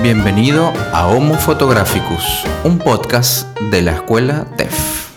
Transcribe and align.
Bienvenido 0.00 0.72
a 0.92 1.08
Homo 1.08 1.34
Photographicus, 1.34 2.44
un 2.62 2.78
podcast 2.78 3.58
de 3.58 3.82
la 3.82 3.94
escuela 3.94 4.46
TEF. 4.56 5.10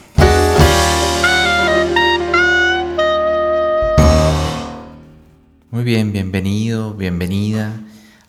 Muy 5.70 5.84
bien, 5.84 6.12
bienvenido, 6.12 6.96
bienvenida 6.96 7.80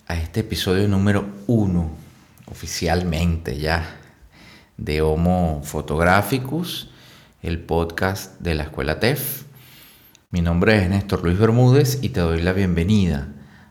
a 0.06 0.17
este 0.17 0.40
episodio 0.40 0.88
número 0.88 1.24
uno, 1.46 1.90
oficialmente 2.44 3.58
ya, 3.58 3.96
de 4.76 5.00
Homo 5.00 5.62
Photographicus, 5.64 6.90
el 7.40 7.60
podcast 7.60 8.38
de 8.40 8.56
la 8.56 8.64
escuela 8.64 9.00
TEF. 9.00 9.44
Mi 10.30 10.42
nombre 10.42 10.82
es 10.82 10.90
Néstor 10.90 11.24
Luis 11.24 11.38
Bermúdez 11.38 11.98
y 12.03 12.10
te 12.10 12.21
doy 12.21 12.42
la 12.42 12.53
bienvenida 12.53 13.28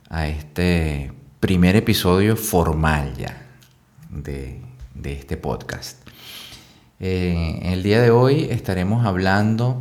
a 0.10 0.28
este 0.28 1.21
primer 1.42 1.76
episodio 1.76 2.38
formal 2.38 3.18
ya 3.18 3.36
de, 4.12 4.62
este 5.04 5.38
podcast. 5.38 6.08
Eh, 7.00 7.60
el 7.64 7.82
día 7.82 8.00
de 8.00 8.12
hoy 8.12 8.48
estaremos 8.52 9.08
hablando, 9.08 9.80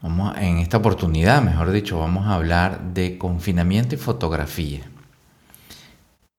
vamos, 0.00 0.34
en 0.38 0.56
esta 0.56 0.78
oportunidad, 0.78 1.42
mejor 1.42 1.70
dicho, 1.70 1.98
vamos 1.98 2.26
a 2.26 2.36
hablar 2.36 2.80
de 2.94 3.18
confinamiento 3.18 3.94
y 3.94 3.98
fotografía. 3.98 4.80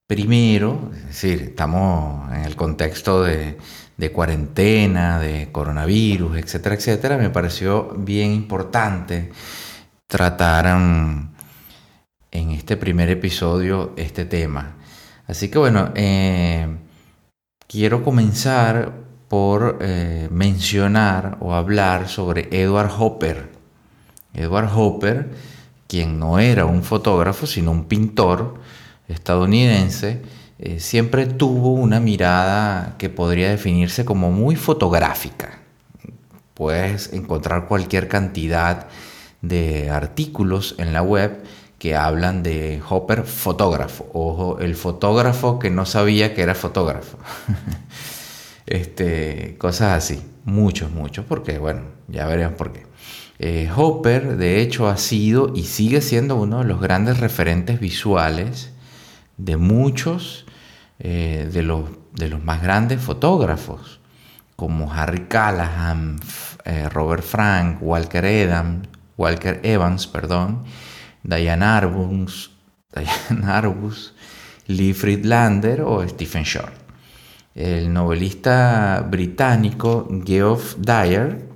Primero, 0.08 0.90
es 0.96 1.06
decir, 1.06 1.44
estamos 1.44 2.34
en 2.34 2.42
el 2.42 2.56
contexto 2.56 3.22
de, 3.22 3.60
de 3.96 4.12
cuarentena, 4.12 5.20
de 5.20 5.50
coronavirus, 5.52 6.38
etcétera, 6.38 6.74
etcétera, 6.74 7.18
me 7.18 7.30
pareció 7.30 7.94
bien 7.96 8.32
importante 8.32 9.32
tratar 10.08 10.66
en 12.32 12.52
este 12.52 12.78
primer 12.78 13.10
episodio 13.10 13.94
este 13.98 14.26
tema. 14.26 14.76
Así 15.28 15.50
que 15.50 15.60
bueno, 15.60 15.92
eh, 15.96 16.68
quiero 17.68 18.04
comenzar 18.04 18.94
por 19.28 19.78
eh, 19.82 20.28
mencionar 20.32 21.38
o 21.40 21.54
hablar 21.54 22.10
sobre 22.10 22.48
Edward 22.52 22.92
Hopper. 22.98 23.50
Edward 24.34 24.70
Hopper, 24.74 25.30
quien 25.88 26.20
no 26.20 26.40
era 26.40 26.66
un 26.66 26.84
fotógrafo, 26.84 27.46
sino 27.46 27.72
un 27.72 27.86
pintor 27.86 28.56
estadounidense, 29.08 30.22
eh, 30.60 30.80
siempre 30.80 31.26
tuvo 31.26 31.74
una 31.74 32.00
mirada 32.00 32.96
que 32.98 33.10
podría 33.10 33.50
definirse 33.50 34.06
como 34.06 34.32
muy 34.32 34.56
fotográfica. 34.56 35.60
Puedes 36.54 37.12
encontrar 37.14 37.68
cualquier 37.68 38.08
cantidad 38.08 38.88
de 39.42 39.90
artículos 39.90 40.76
en 40.78 40.94
la 40.94 41.02
web 41.02 41.44
que 41.82 41.96
hablan 41.96 42.44
de 42.44 42.80
Hopper 42.88 43.24
fotógrafo, 43.24 44.08
ojo, 44.14 44.60
el 44.60 44.76
fotógrafo 44.76 45.58
que 45.58 45.72
no 45.72 45.88
sabía 45.88 46.36
que 46.36 46.44
era 46.44 46.54
fotógrafo. 46.54 47.18
este, 48.68 49.56
cosas 49.58 49.98
así, 49.98 50.22
muchos, 50.46 50.92
muchos, 50.92 51.26
porque 51.26 51.58
bueno, 51.58 51.82
ya 52.08 52.28
veremos 52.28 52.54
por 52.54 52.72
qué. 52.72 52.86
Eh, 53.40 53.68
Hopper, 53.76 54.38
de 54.38 54.62
hecho, 54.62 54.90
ha 54.90 54.98
sido 54.98 55.54
y 55.56 55.64
sigue 55.64 56.02
siendo 56.02 56.36
uno 56.36 56.60
de 56.60 56.66
los 56.66 56.80
grandes 56.80 57.20
referentes 57.20 57.80
visuales 57.80 58.74
de 59.38 59.58
muchos 59.58 60.46
eh, 61.00 61.50
de, 61.52 61.64
los, 61.64 61.86
de 62.14 62.30
los 62.30 62.44
más 62.44 62.62
grandes 62.62 63.02
fotógrafos, 63.02 64.02
como 64.56 64.94
Harry 64.94 65.22
Callahan, 65.22 66.20
eh, 66.64 66.88
Robert 66.90 67.24
Frank, 67.24 67.80
Walker 67.82 68.24
Evans, 68.24 68.88
Walker 69.18 69.60
Evans, 69.64 70.06
perdón, 70.06 70.64
Diane 71.24 71.66
Arbus, 71.66 72.52
Diane 72.94 73.46
Arbus, 73.46 74.14
Lee 74.68 74.94
Friedlander 74.94 75.82
o 75.82 76.08
Stephen 76.08 76.44
Short. 76.44 76.74
El 77.54 77.92
novelista 77.92 79.06
británico 79.10 80.08
Geoff 80.26 80.76
Dyer 80.78 81.50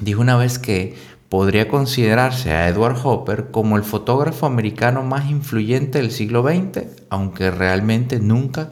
dijo 0.00 0.20
una 0.20 0.36
vez 0.36 0.58
que 0.58 0.96
podría 1.28 1.68
considerarse 1.68 2.50
a 2.52 2.68
Edward 2.68 2.98
Hopper 3.04 3.52
como 3.52 3.76
el 3.76 3.84
fotógrafo 3.84 4.46
americano 4.46 5.04
más 5.04 5.30
influyente 5.30 5.98
del 5.98 6.10
siglo 6.10 6.42
XX, 6.42 6.86
aunque 7.08 7.52
realmente 7.52 8.18
nunca 8.18 8.70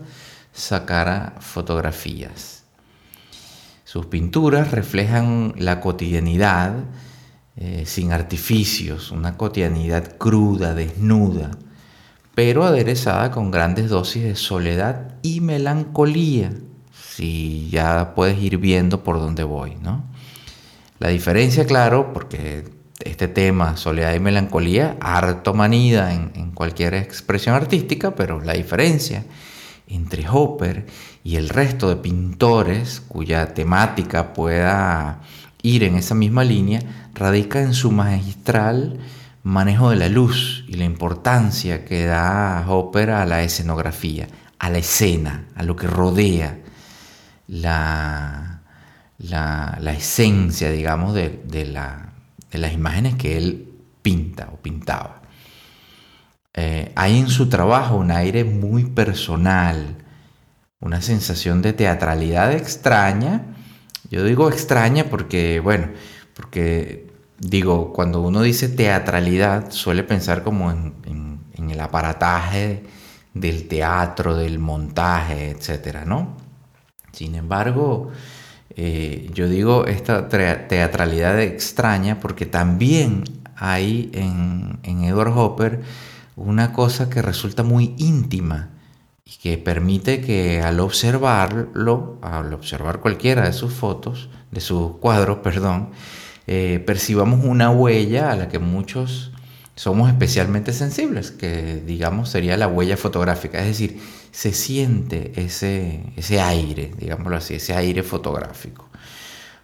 sacara 0.52 1.36
fotografías. 1.38 2.64
Sus 3.84 4.06
pinturas 4.06 4.72
reflejan 4.72 5.54
la 5.56 5.80
cotidianidad, 5.80 6.74
eh, 7.60 7.82
sin 7.86 8.12
artificios, 8.12 9.10
una 9.10 9.36
cotidianidad 9.36 10.16
cruda, 10.16 10.74
desnuda, 10.74 11.50
pero 12.36 12.62
aderezada 12.62 13.32
con 13.32 13.50
grandes 13.50 13.88
dosis 13.88 14.22
de 14.22 14.36
soledad 14.36 15.16
y 15.22 15.40
melancolía, 15.40 16.52
si 16.92 17.68
ya 17.68 18.14
puedes 18.14 18.40
ir 18.40 18.58
viendo 18.58 19.02
por 19.02 19.18
dónde 19.18 19.42
voy, 19.42 19.74
¿no? 19.74 20.04
La 21.00 21.08
diferencia, 21.08 21.66
claro, 21.66 22.12
porque 22.12 22.64
este 23.00 23.26
tema, 23.26 23.76
soledad 23.76 24.14
y 24.14 24.20
melancolía, 24.20 24.96
harto 25.00 25.52
manida 25.52 26.14
en, 26.14 26.30
en 26.36 26.52
cualquier 26.52 26.94
expresión 26.94 27.56
artística, 27.56 28.14
pero 28.14 28.40
la 28.40 28.52
diferencia 28.52 29.24
entre 29.88 30.28
Hopper 30.28 30.86
y 31.24 31.34
el 31.34 31.48
resto 31.48 31.88
de 31.88 31.96
pintores 31.96 33.00
cuya 33.00 33.52
temática 33.52 34.32
pueda 34.32 35.22
ir 35.62 35.84
en 35.84 35.96
esa 35.96 36.14
misma 36.14 36.44
línea 36.44 36.80
radica 37.14 37.60
en 37.60 37.74
su 37.74 37.90
magistral 37.90 38.98
manejo 39.42 39.90
de 39.90 39.96
la 39.96 40.08
luz 40.08 40.64
y 40.68 40.74
la 40.74 40.84
importancia 40.84 41.84
que 41.84 42.04
da 42.04 42.64
Hopper 42.68 43.10
a 43.10 43.26
la 43.26 43.42
escenografía, 43.42 44.28
a 44.58 44.70
la 44.70 44.78
escena, 44.78 45.46
a 45.54 45.62
lo 45.62 45.74
que 45.76 45.86
rodea 45.86 46.58
la, 47.46 48.60
la, 49.18 49.92
esencia, 49.92 50.70
digamos, 50.70 51.14
de, 51.14 51.64
las 52.52 52.72
imágenes 52.72 53.16
que 53.16 53.36
él 53.36 53.68
pinta 54.02 54.50
o 54.52 54.56
pintaba. 54.56 55.22
Eh, 56.54 56.92
hay 56.94 57.18
en 57.18 57.28
su 57.28 57.48
trabajo 57.48 57.96
un 57.96 58.10
aire 58.10 58.44
muy 58.44 58.84
personal, 58.84 59.96
una 60.80 61.00
sensación 61.00 61.62
de 61.62 61.72
teatralidad 61.72 62.52
extraña. 62.52 63.42
Yo 64.10 64.24
digo 64.24 64.48
extraña 64.48 65.04
porque, 65.04 65.60
bueno, 65.60 65.88
porque 66.34 67.10
digo, 67.38 67.92
cuando 67.92 68.20
uno 68.20 68.42
dice 68.42 68.68
teatralidad, 68.68 69.70
suele 69.70 70.02
pensar 70.02 70.42
como 70.42 70.70
en, 70.70 70.96
el 71.70 71.80
aparataje 71.80 72.84
del 73.34 73.68
teatro, 73.68 74.34
del 74.34 74.58
montaje, 74.58 75.50
etcétera, 75.50 76.06
¿no? 76.06 76.36
Sin 77.12 77.34
embargo, 77.34 78.10
eh, 78.74 79.30
yo 79.34 79.48
digo 79.48 79.84
esta 79.86 80.28
teatralidad 80.28 81.38
extraña 81.40 82.20
porque 82.20 82.46
también 82.46 83.24
hay 83.54 84.10
en, 84.14 84.78
en 84.82 85.04
Edward 85.04 85.36
Hopper 85.36 85.82
una 86.36 86.72
cosa 86.72 87.10
que 87.10 87.20
resulta 87.20 87.62
muy 87.64 87.94
íntima 87.98 88.70
y 89.28 89.36
que 89.36 89.58
permite 89.58 90.22
que 90.22 90.62
al 90.62 90.80
observarlo, 90.80 92.18
al 92.22 92.52
observar 92.54 93.00
cualquiera 93.00 93.44
de 93.44 93.52
sus 93.52 93.74
fotos, 93.74 94.30
de 94.50 94.60
sus 94.60 94.96
cuadros, 94.96 95.38
perdón, 95.42 95.90
eh, 96.46 96.82
percibamos 96.86 97.44
una 97.44 97.70
huella 97.70 98.32
a 98.32 98.36
la 98.36 98.48
que 98.48 98.58
muchos 98.58 99.32
somos 99.74 100.08
especialmente 100.08 100.72
sensibles, 100.72 101.30
que 101.30 101.82
digamos 101.86 102.30
sería 102.30 102.56
la 102.56 102.66
huella 102.68 102.96
fotográfica, 102.96 103.60
es 103.60 103.66
decir, 103.66 104.00
se 104.32 104.52
siente 104.52 105.32
ese, 105.36 106.02
ese 106.16 106.40
aire, 106.40 106.92
digámoslo 106.98 107.36
así, 107.36 107.54
ese 107.54 107.74
aire 107.74 108.02
fotográfico. 108.02 108.88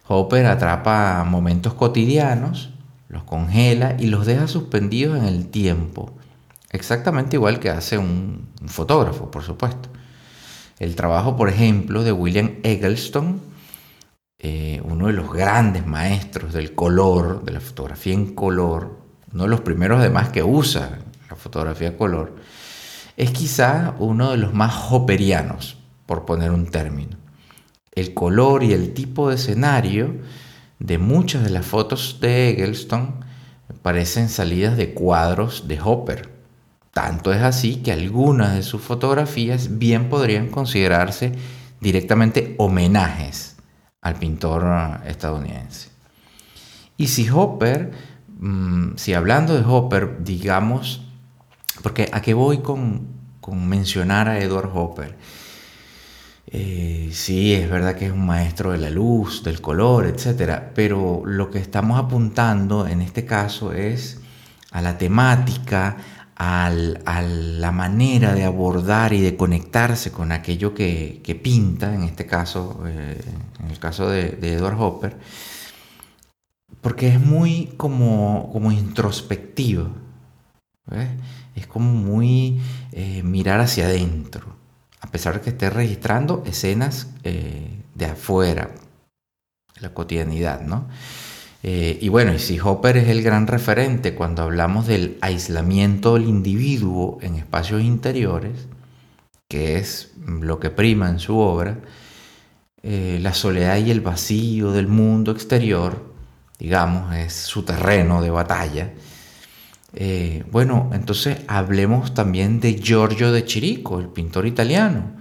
Hopper 0.07 0.45
atrapa 0.45 1.23
momentos 1.23 1.73
cotidianos, 1.73 2.69
los 3.09 3.23
congela 3.23 3.95
y 3.99 4.07
los 4.07 4.25
deja 4.25 4.47
suspendidos 4.47 5.17
en 5.17 5.25
el 5.25 5.47
tiempo, 5.47 6.13
exactamente 6.75 7.35
igual 7.35 7.59
que 7.59 7.69
hace 7.69 7.97
un, 7.97 8.49
fotógrafo, 8.67 9.31
por 9.31 9.43
supuesto. 9.43 9.89
El 10.79 10.95
trabajo, 10.95 11.35
por 11.35 11.49
ejemplo, 11.49 12.03
de 12.03 12.11
William 12.11 12.55
Eggleston, 12.63 13.41
eh, 14.39 14.81
uno 14.83 15.07
de 15.07 15.13
los 15.13 15.31
grandes 15.31 15.85
maestros 15.87 16.53
del 16.53 16.75
color, 16.75 17.43
de 17.43 17.53
la 17.53 17.59
fotografía 17.59 18.13
en 18.13 18.35
color, 18.35 18.99
uno 19.33 19.43
de 19.43 19.49
los 19.49 19.61
primeros 19.61 19.99
además 19.99 20.29
que 20.29 20.43
usa 20.43 20.99
la 21.29 21.35
fotografía 21.35 21.87
en 21.87 21.97
color, 21.97 22.35
es 23.17 23.31
quizá 23.31 23.95
uno 23.99 24.31
de 24.31 24.37
los 24.37 24.53
más 24.53 24.91
hopperianos, 24.91 25.77
por 26.05 26.25
poner 26.25 26.51
un 26.51 26.67
término. 26.67 27.17
El 27.93 28.13
color 28.13 28.63
y 28.63 28.73
el 28.73 28.93
tipo 28.93 29.29
de 29.29 29.35
escenario 29.35 30.15
de 30.79 30.97
muchas 30.97 31.43
de 31.43 31.49
las 31.49 31.65
fotos 31.65 32.17
de 32.19 32.49
Eggleston 32.49 33.23
parecen 33.81 34.29
salidas 34.29 34.77
de 34.77 34.93
cuadros 34.93 35.67
de 35.67 35.79
Hopper. 35.81 36.34
Tanto 36.95 37.33
es 37.33 37.41
así 37.41 37.83
que 37.83 37.91
algunas 37.91 38.55
de 38.55 38.63
sus 38.63 38.81
fotografías 38.81 39.79
bien 39.79 40.07
podrían 40.07 40.47
considerarse 40.47 41.33
directamente 41.81 42.55
homenajes 42.57 43.57
al 43.99 44.15
pintor 44.15 45.01
estadounidense. 45.05 45.89
Y 46.95 47.07
si 47.07 47.27
Hopper, 47.29 47.91
mm, 48.39 48.95
si 48.95 49.13
hablando 49.13 49.55
de 49.55 49.65
Hopper, 49.65 50.23
digamos, 50.23 51.05
porque 51.83 52.09
a 52.13 52.21
qué 52.21 52.33
voy 52.33 52.59
con, 52.59 53.09
con 53.41 53.67
mencionar 53.67 54.29
a 54.29 54.39
Edward 54.39 54.71
Hopper. 54.73 55.17
Eh, 56.47 57.09
sí, 57.11 57.53
es 57.55 57.69
verdad 57.69 57.95
que 57.95 58.05
es 58.05 58.13
un 58.13 58.25
maestro 58.25 58.71
de 58.71 58.77
la 58.77 58.89
luz, 58.89 59.43
del 59.43 59.59
color, 59.59 60.05
etc. 60.05 60.61
Pero 60.73 61.23
lo 61.25 61.51
que 61.51 61.59
estamos 61.59 61.99
apuntando 61.99 62.87
en 62.87 63.01
este 63.01 63.25
caso 63.25 63.73
es 63.73 64.21
a 64.71 64.81
la 64.81 64.97
temática, 64.97 65.97
a 66.37 66.69
la 66.69 67.71
manera 67.71 68.33
de 68.33 68.43
abordar 68.43 69.13
y 69.13 69.21
de 69.21 69.37
conectarse 69.37 70.11
con 70.11 70.31
aquello 70.31 70.73
que, 70.73 71.39
pinta, 71.41 71.93
en 71.93 72.03
este 72.03 72.25
caso, 72.25 72.83
eh, 72.85 73.21
en 73.63 73.71
el 73.71 73.79
caso 73.79 74.09
de, 74.09 74.37
Edward 74.41 74.79
Hopper, 74.79 75.17
porque 76.81 77.07
es 77.07 77.19
muy 77.19 77.73
como, 77.77 78.49
como 78.51 78.71
introspectivo, 78.71 79.89
es 81.55 81.67
como 81.67 81.91
muy 81.93 82.61
eh, 82.91 83.23
mirar 83.23 83.61
hacia 83.61 83.85
adentro, 83.85 84.55
a 84.99 85.07
pesar 85.07 85.35
de 85.35 85.41
que 85.41 85.49
esté 85.51 85.69
registrando 85.69 86.43
escenas 86.45 87.07
eh, 87.23 87.81
de 87.95 88.05
afuera, 88.05 88.71
la 89.79 89.93
cotidianidad, 89.93 90.61
¿no? 90.61 90.87
Eh, 91.67 91.97
y 91.99 92.09
bueno, 92.09 92.31
y 92.31 92.37
si 92.37 92.59
Hopper 92.59 92.95
es 92.95 93.07
el 93.07 93.23
gran 93.23 93.47
referente 93.47 94.13
cuando 94.13 94.43
hablamos 94.43 94.85
del 94.85 95.17
aislamiento 95.21 96.13
del 96.13 96.25
individuo 96.25 97.17
en 97.23 97.33
espacios 97.37 97.81
interiores, 97.81 98.67
que 99.47 99.77
es 99.79 100.11
lo 100.21 100.59
que 100.59 100.69
prima 100.69 101.09
en 101.09 101.17
su 101.17 101.39
obra, 101.39 101.79
eh, 102.83 103.17
la 103.19 103.33
soledad 103.33 103.77
y 103.77 103.89
el 103.89 104.01
vacío 104.01 104.73
del 104.73 104.87
mundo 104.87 105.31
exterior, 105.31 106.13
digamos, 106.59 107.15
es 107.15 107.33
su 107.33 107.63
terreno 107.63 108.21
de 108.21 108.29
batalla. 108.29 108.93
Eh, 109.95 110.43
bueno, 110.51 110.91
entonces 110.93 111.39
hablemos 111.47 112.13
también 112.13 112.59
de 112.59 112.75
Giorgio 112.75 113.31
de 113.31 113.43
Chirico, 113.43 113.99
el 113.99 114.09
pintor 114.09 114.45
italiano, 114.45 115.13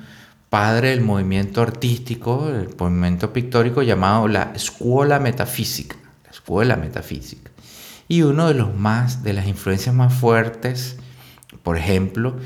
padre 0.50 0.90
del 0.90 1.00
movimiento 1.00 1.62
artístico, 1.62 2.50
el 2.50 2.68
movimiento 2.78 3.32
pictórico 3.32 3.80
llamado 3.80 4.28
la 4.28 4.52
Escuela 4.54 5.18
Metafísica 5.18 6.03
escuela 6.34 6.76
metafísica. 6.76 7.50
Y 8.06 8.22
uno 8.22 8.48
de 8.48 8.54
los 8.54 8.74
más, 8.74 9.22
de 9.22 9.32
las 9.32 9.46
influencias 9.46 9.94
más 9.94 10.12
fuertes, 10.12 10.96
por 11.62 11.78
ejemplo, 11.78 12.36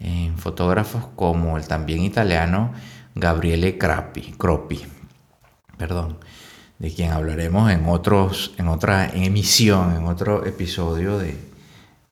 en 0.00 0.36
fotógrafos 0.38 1.06
como 1.14 1.56
el 1.56 1.66
también 1.66 2.02
italiano 2.02 2.72
Gabriele 3.14 3.78
Croppi, 3.78 4.82
perdón, 5.78 6.18
de 6.78 6.92
quien 6.92 7.12
hablaremos 7.12 7.70
en, 7.70 7.86
otros, 7.86 8.54
en 8.58 8.68
otra 8.68 9.08
emisión, 9.14 9.96
en 9.96 10.06
otro 10.06 10.44
episodio 10.44 11.18
de, 11.18 11.36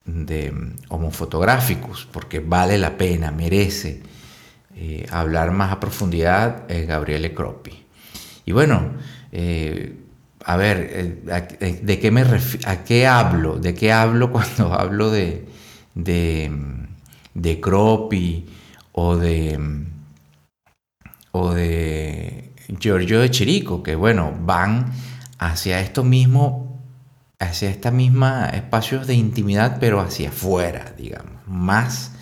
de 0.04 0.54
Homofotográficos, 0.88 2.08
porque 2.10 2.38
vale 2.40 2.78
la 2.78 2.96
pena, 2.96 3.32
merece 3.32 4.02
eh, 4.76 5.06
hablar 5.10 5.50
más 5.50 5.72
a 5.72 5.80
profundidad 5.80 6.70
eh, 6.70 6.86
Gabriele 6.86 7.34
Croppi. 7.34 7.84
Y 8.44 8.52
bueno, 8.52 8.92
eh, 9.32 10.01
a 10.44 10.56
ver, 10.56 10.90
eh, 11.60 11.80
¿de 11.82 11.98
qué 11.98 12.10
me 12.10 12.24
¿A 12.64 12.84
qué 12.84 13.06
hablo? 13.06 13.58
¿De 13.58 13.74
qué 13.74 13.92
hablo 13.92 14.32
cuando 14.32 14.72
hablo 14.72 15.10
de, 15.10 15.46
de, 15.94 16.50
de 17.34 17.60
Cropi 17.60 18.46
o 18.92 19.16
de, 19.16 19.58
o 21.32 21.52
de 21.52 22.52
Giorgio 22.78 23.20
de 23.20 23.30
Chirico? 23.30 23.82
Que 23.82 23.94
bueno, 23.94 24.36
van 24.40 24.92
hacia 25.38 25.80
esto 25.80 26.04
mismo, 26.04 26.80
hacia 27.38 27.70
esta 27.70 27.90
misma 27.90 28.46
espacios 28.46 29.06
de 29.06 29.14
intimidad, 29.14 29.78
pero 29.80 30.00
hacia 30.00 30.30
afuera, 30.30 30.94
digamos, 30.96 31.46
más 31.46 32.12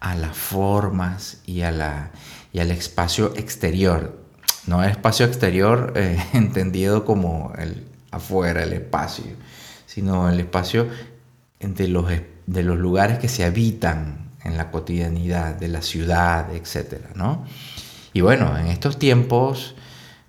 a 0.00 0.14
las 0.14 0.36
formas 0.36 1.42
y, 1.44 1.62
a 1.62 1.70
la, 1.70 2.10
y 2.52 2.60
al 2.60 2.70
espacio 2.70 3.34
exterior 3.36 4.19
no 4.66 4.82
es 4.84 4.92
espacio 4.92 5.26
exterior 5.26 5.92
eh, 5.96 6.18
entendido 6.32 7.04
como 7.04 7.52
el 7.58 7.86
afuera, 8.10 8.62
el 8.62 8.72
espacio, 8.72 9.24
sino 9.86 10.28
el 10.28 10.40
espacio 10.40 10.88
de 11.60 11.88
los, 11.88 12.06
de 12.46 12.62
los 12.62 12.78
lugares 12.78 13.18
que 13.18 13.28
se 13.28 13.44
habitan 13.44 14.30
en 14.42 14.56
la 14.56 14.70
cotidianidad 14.70 15.54
de 15.54 15.68
la 15.68 15.82
ciudad, 15.82 16.52
etc. 16.54 17.14
¿no? 17.14 17.44
Y 18.12 18.20
bueno, 18.22 18.56
en 18.58 18.66
estos 18.66 18.98
tiempos 18.98 19.74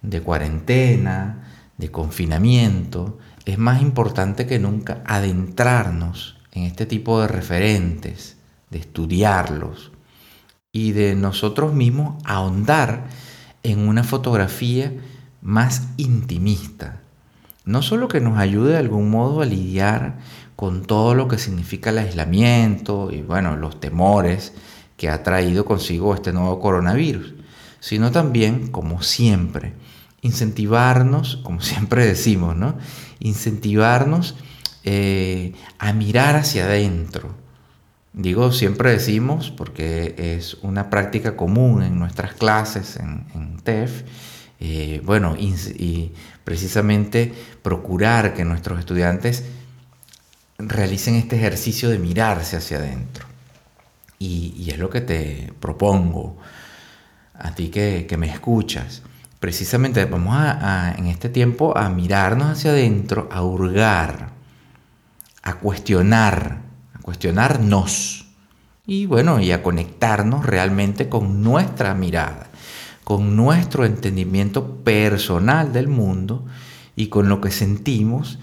de 0.01 0.21
cuarentena, 0.21 1.47
de 1.77 1.89
confinamiento, 1.89 3.17
es 3.45 3.57
más 3.57 3.81
importante 3.81 4.45
que 4.45 4.59
nunca 4.59 5.01
adentrarnos 5.05 6.37
en 6.51 6.63
este 6.63 6.85
tipo 6.85 7.21
de 7.21 7.27
referentes, 7.27 8.37
de 8.69 8.79
estudiarlos 8.79 9.91
y 10.71 10.91
de 10.91 11.15
nosotros 11.15 11.73
mismos 11.73 12.21
ahondar 12.25 13.05
en 13.63 13.87
una 13.87 14.03
fotografía 14.03 14.93
más 15.41 15.87
intimista. 15.97 17.01
No 17.65 17.81
solo 17.81 18.07
que 18.07 18.21
nos 18.21 18.37
ayude 18.37 18.71
de 18.71 18.77
algún 18.77 19.09
modo 19.09 19.41
a 19.41 19.45
lidiar 19.45 20.19
con 20.55 20.83
todo 20.83 21.15
lo 21.15 21.27
que 21.27 21.37
significa 21.37 21.89
el 21.89 21.99
aislamiento 21.99 23.09
y 23.11 23.21
bueno, 23.21 23.57
los 23.57 23.79
temores 23.79 24.53
que 24.97 25.09
ha 25.09 25.23
traído 25.23 25.65
consigo 25.65 26.13
este 26.13 26.33
nuevo 26.33 26.59
coronavirus, 26.59 27.33
sino 27.79 28.11
también, 28.11 28.67
como 28.67 29.01
siempre, 29.01 29.73
incentivarnos, 30.21 31.37
como 31.37 31.61
siempre 31.61 32.05
decimos, 32.05 32.55
¿no? 32.55 32.75
Incentivarnos 33.19 34.35
eh, 34.83 35.53
a 35.79 35.93
mirar 35.93 36.35
hacia 36.35 36.65
adentro, 36.65 37.35
Digo, 38.13 38.51
siempre 38.51 38.91
decimos, 38.91 39.51
porque 39.51 40.15
es 40.17 40.55
una 40.55 40.89
práctica 40.89 41.37
común 41.37 41.81
en 41.81 41.97
nuestras 41.97 42.33
clases 42.33 42.97
en, 42.97 43.57
TEF, 43.63 44.03
eh, 44.59 45.01
bueno, 45.05 45.35
y, 45.37 46.11
precisamente 46.43 47.33
procurar 47.61 48.33
que 48.33 48.43
nuestros 48.43 48.79
estudiantes 48.79 49.45
realicen 50.57 51.15
este 51.15 51.37
ejercicio 51.37 51.89
de 51.89 51.99
mirarse 51.99 52.57
hacia 52.57 52.77
adentro. 52.77 53.25
Y, 54.19 54.69
es 54.69 54.77
lo 54.77 54.89
que 54.89 55.01
te 55.01 55.53
propongo 55.61 56.37
a 57.33 57.55
ti 57.55 57.69
que, 57.69 58.13
me 58.17 58.29
escuchas. 58.29 59.03
Precisamente 59.39 60.03
vamos 60.05 60.35
en 60.97 61.07
este 61.07 61.29
tiempo 61.29 61.77
a 61.77 61.89
mirarnos 61.89 62.49
hacia 62.49 62.71
adentro, 62.71 63.29
a 63.31 63.41
hurgar, 63.41 64.31
a 65.43 65.53
cuestionar 65.55 66.60
cuestionarnos 67.01 68.25
y 68.85 69.05
bueno, 69.05 69.39
y 69.39 69.51
a 69.51 69.61
conectarnos 69.61 70.45
realmente 70.45 71.07
con 71.07 71.43
nuestra 71.43 71.93
mirada, 71.93 72.49
con 73.03 73.35
nuestro 73.35 73.85
entendimiento 73.85 74.77
personal 74.83 75.71
del 75.71 75.87
mundo 75.87 76.45
y 76.95 77.07
con 77.07 77.29
lo 77.29 77.41
que 77.41 77.51
sentimos 77.51 78.39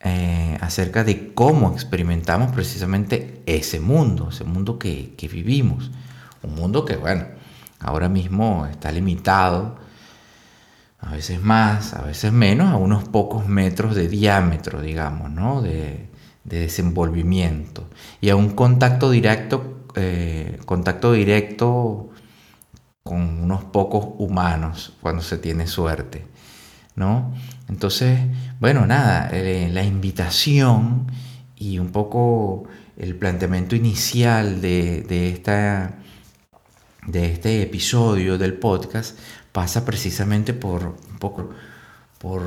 eh, 0.00 0.58
acerca 0.60 1.04
de 1.04 1.32
cómo 1.34 1.72
experimentamos 1.72 2.52
precisamente 2.52 3.42
ese 3.46 3.80
mundo, 3.80 4.28
ese 4.30 4.44
mundo 4.44 4.78
que, 4.78 5.14
que 5.16 5.28
vivimos. 5.28 5.90
Un 6.42 6.54
mundo 6.54 6.84
que, 6.84 6.96
bueno, 6.96 7.24
ahora 7.80 8.08
mismo 8.08 8.66
está 8.66 8.92
limitado, 8.92 9.76
a 11.00 11.12
veces 11.12 11.40
más, 11.42 11.94
a 11.94 12.02
veces 12.02 12.32
menos, 12.32 12.72
a 12.72 12.76
unos 12.76 13.04
pocos 13.04 13.46
metros 13.46 13.94
de 13.94 14.08
diámetro, 14.08 14.80
digamos, 14.82 15.30
¿no? 15.30 15.62
De, 15.62 16.08
de 16.46 16.60
desenvolvimiento 16.60 17.88
y 18.20 18.30
a 18.30 18.36
un 18.36 18.50
contacto 18.50 19.10
directo, 19.10 19.84
eh, 19.96 20.58
contacto 20.64 21.12
directo 21.12 22.10
con 23.02 23.42
unos 23.42 23.64
pocos 23.64 24.06
humanos 24.18 24.94
cuando 25.00 25.22
se 25.22 25.38
tiene 25.38 25.66
suerte, 25.66 26.26
¿no? 26.94 27.34
Entonces, 27.68 28.20
bueno, 28.60 28.86
nada, 28.86 29.28
eh, 29.32 29.68
la 29.72 29.82
invitación 29.82 31.10
y 31.56 31.78
un 31.78 31.90
poco 31.90 32.64
el 32.96 33.16
planteamiento 33.16 33.74
inicial 33.76 34.60
de, 34.60 35.02
de, 35.02 35.30
esta, 35.30 35.98
de 37.06 37.32
este 37.32 37.62
episodio 37.62 38.38
del 38.38 38.54
podcast 38.54 39.18
pasa 39.52 39.84
precisamente 39.84 40.52
por 40.52 40.96
un 41.10 41.18
poco 41.18 41.50
por 42.18 42.42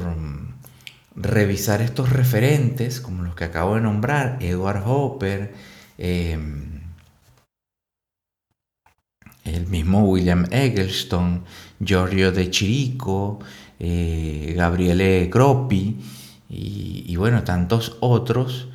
revisar 1.19 1.81
estos 1.81 2.09
referentes, 2.09 3.01
como 3.01 3.23
los 3.23 3.35
que 3.35 3.43
acabo 3.43 3.75
de 3.75 3.81
nombrar, 3.81 4.37
Edward 4.41 4.83
Hopper, 4.85 5.53
em, 5.97 6.79
el 9.43 9.67
mismo 9.67 10.03
William 10.05 10.45
Eggleston, 10.51 11.43
Giorgio 11.79 12.31
de 12.31 12.49
Chirico, 12.49 13.39
eh, 13.79 14.53
Gabriele 14.55 15.29
Croppi 15.29 15.97
y, 16.49 17.15
bueno, 17.15 17.43
tantos 17.43 17.97
otros 17.99 18.69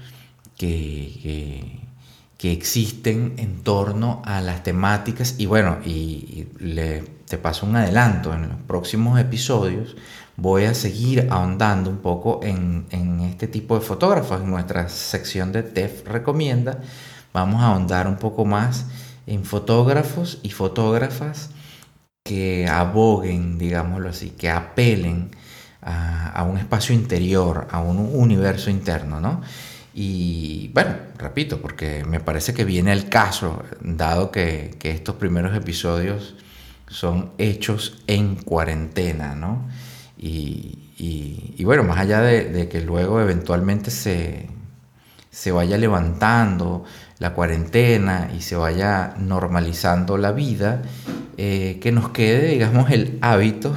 que, 0.56 1.80
que, 2.38 2.52
existen 2.52 3.34
en 3.38 3.62
torno 3.62 4.20
a 4.24 4.40
las 4.42 4.62
temáticas. 4.62 5.36
Y 5.38 5.46
bueno, 5.46 5.78
y, 5.84 6.46
le, 6.58 7.00
te 7.26 7.38
paso 7.38 7.66
un 7.66 7.76
adelanto. 7.76 8.34
En 8.34 8.48
los 8.48 8.60
próximos 8.66 9.18
episodios 9.18 9.96
voy 10.36 10.64
a 10.64 10.74
seguir 10.74 11.28
ahondando 11.30 11.90
un 11.90 11.98
poco 11.98 12.40
en, 12.42 12.86
este 13.22 13.46
tipo 13.48 13.78
de 13.78 13.84
fotógrafos. 13.84 14.40
En 14.40 14.50
nuestra 14.50 14.88
sección 14.88 15.52
de 15.52 15.62
TEF 15.62 16.06
recomienda, 16.06 16.80
vamos 17.32 17.62
a 17.62 17.68
ahondar 17.68 18.06
un 18.06 18.16
poco 18.16 18.44
más 18.44 18.86
en 19.26 19.44
fotógrafos 19.44 20.38
y 20.42 20.50
fotógrafas 20.50 21.50
que 22.24 22.66
aboguen, 22.68 23.58
digámoslo 23.58 24.08
así, 24.08 24.30
que 24.30 24.50
apelen 24.50 25.30
a, 25.82 26.42
un 26.44 26.58
espacio 26.58 26.94
interior, 26.94 27.68
a 27.70 27.80
un 27.80 27.98
universo 27.98 28.70
interno, 28.70 29.20
¿no? 29.20 29.42
Y 29.92 30.70
bueno, 30.74 30.96
repito, 31.18 31.60
porque 31.60 32.04
me 32.04 32.18
parece 32.20 32.52
que 32.52 32.64
viene 32.64 32.92
el 32.92 33.08
caso, 33.08 33.62
dado 33.80 34.30
que, 34.30 34.76
estos 34.82 35.16
primeros 35.16 35.54
episodios 35.54 36.34
son 36.88 37.32
hechos 37.38 38.02
en 38.06 38.36
cuarentena, 38.36 39.34
¿no? 39.34 39.68
Y, 40.16 41.62
bueno, 41.64 41.82
más 41.84 41.98
allá 41.98 42.20
de, 42.20 42.68
que 42.68 42.80
luego 42.80 43.20
eventualmente 43.20 43.90
se, 43.90 44.48
se 45.30 45.52
vaya 45.52 45.76
levantando 45.78 46.84
la 47.18 47.32
cuarentena 47.34 48.30
y 48.36 48.42
se 48.42 48.56
vaya 48.56 49.14
normalizando 49.18 50.16
la 50.16 50.32
vida, 50.32 50.82
eh, 51.36 51.78
que 51.80 51.90
nos 51.90 52.10
quede, 52.10 52.48
digamos, 52.48 52.90
el 52.90 53.18
hábito 53.20 53.74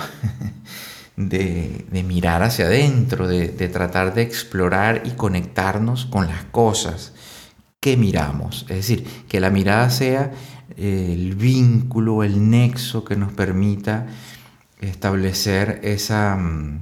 de, 1.17 1.85
mirar 2.05 2.43
hacia 2.43 2.65
adentro, 2.65 3.27
de, 3.27 3.47
tratar 3.69 4.13
de 4.13 4.21
explorar 4.21 5.01
y 5.05 5.11
conectarnos 5.11 6.05
con 6.05 6.27
las 6.27 6.43
cosas 6.45 7.13
que 7.79 7.97
miramos. 7.97 8.65
Es 8.69 8.77
decir, 8.77 9.05
que 9.27 9.39
la 9.39 9.49
mirada 9.49 9.89
sea 9.89 10.31
eh, 10.77 11.09
el 11.13 11.35
vínculo, 11.35 12.23
el 12.23 12.49
nexo 12.49 13.03
que 13.03 13.15
nos 13.15 13.33
permita 13.33 14.07
establecer 14.81 15.79
esa, 15.83 16.35
mm, 16.35 16.79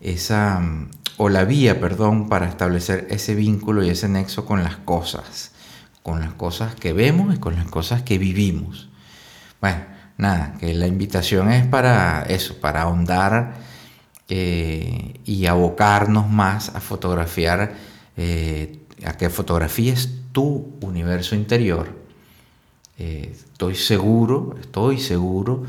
esa, 0.00 0.60
mm, 0.60 0.90
o 1.18 1.28
la 1.28 1.44
vía, 1.44 1.80
perdón, 1.80 2.28
para 2.28 2.48
establecer 2.48 3.06
ese 3.10 3.34
vínculo 3.34 3.82
y 3.82 3.90
ese 3.90 4.08
nexo 4.08 4.44
con 4.44 4.62
las 4.62 4.76
cosas, 4.76 5.52
con 6.02 6.20
las 6.20 6.34
cosas 6.34 6.74
que 6.74 6.92
vemos 6.92 7.34
y 7.34 7.38
con 7.38 7.56
las 7.56 7.66
cosas 7.66 8.02
que 8.02 8.18
vivimos. 8.18 8.88
Bueno, 9.60 9.84
nada, 10.18 10.54
que 10.58 10.74
la 10.74 10.86
invitación 10.86 11.50
es 11.50 11.66
para 11.66 12.22
eso, 12.24 12.60
para 12.60 12.82
ahondar 12.82 13.54
eh, 14.28 15.20
y 15.24 15.46
abocarnos 15.46 16.28
más 16.28 16.74
a 16.74 16.80
fotografiar, 16.80 17.74
eh, 18.16 18.80
a 19.04 19.16
que 19.16 19.30
fotografíes 19.30 20.10
tu 20.32 20.76
universo 20.80 21.34
interior. 21.34 21.88
Eh, 22.98 23.30
estoy 23.32 23.74
seguro, 23.74 24.56
estoy 24.60 24.98
seguro 24.98 25.64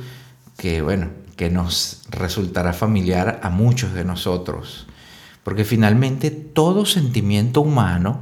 que, 0.57 0.81
bueno, 0.81 1.09
que 1.35 1.49
nos 1.49 2.01
resultará 2.09 2.73
familiar 2.73 3.39
a 3.43 3.49
muchos 3.49 3.93
de 3.93 4.03
nosotros, 4.03 4.87
porque 5.43 5.63
finalmente 5.63 6.31
todo 6.31 6.85
sentimiento 6.85 7.61
humano 7.61 8.19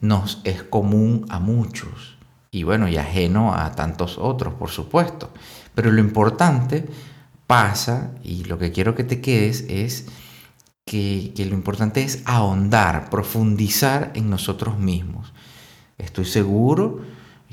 nos 0.00 0.40
es 0.44 0.62
común 0.62 1.24
a 1.30 1.38
muchos 1.38 2.18
y 2.54 2.64
bueno, 2.64 2.86
y 2.86 2.98
ajeno 2.98 3.54
a 3.54 3.72
tantos 3.72 4.18
otros, 4.18 4.52
por 4.54 4.68
supuesto. 4.68 5.30
Pero 5.74 5.90
lo 5.90 6.00
importante 6.00 6.86
pasa, 7.46 8.12
y 8.22 8.44
lo 8.44 8.58
que 8.58 8.72
quiero 8.72 8.94
que 8.94 9.04
te 9.04 9.22
quedes 9.22 9.64
es 9.68 10.06
que, 10.84 11.32
lo 11.38 11.54
importante 11.54 12.02
es 12.02 12.22
ahondar, 12.26 13.08
profundizar 13.08 14.12
en 14.14 14.28
nosotros 14.28 14.78
mismos. 14.78 15.32
Estoy 15.96 16.26
seguro 16.26 17.00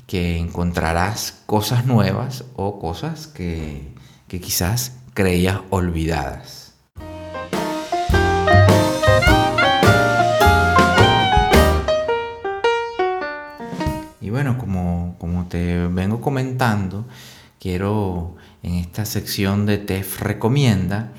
que 0.06 0.38
encontrarás 0.38 1.44
cosas 1.46 1.86
nuevas 1.86 2.44
o 2.56 2.78
cosas 2.80 3.28
que, 3.28 3.94
que 4.30 4.40
quizás 4.40 4.94
creías 5.14 5.60
olvidadas. 5.70 6.60
bueno, 14.40 14.58
como, 14.58 15.18
como 15.20 15.48
te 15.48 15.88
vengo 15.88 16.22
comentando, 16.22 17.06
quiero 17.60 18.38
en 18.64 18.76
esta 18.76 19.04
sección 19.04 19.66
de 19.66 19.78
TEF 19.80 20.22
Recomienda 20.22 21.12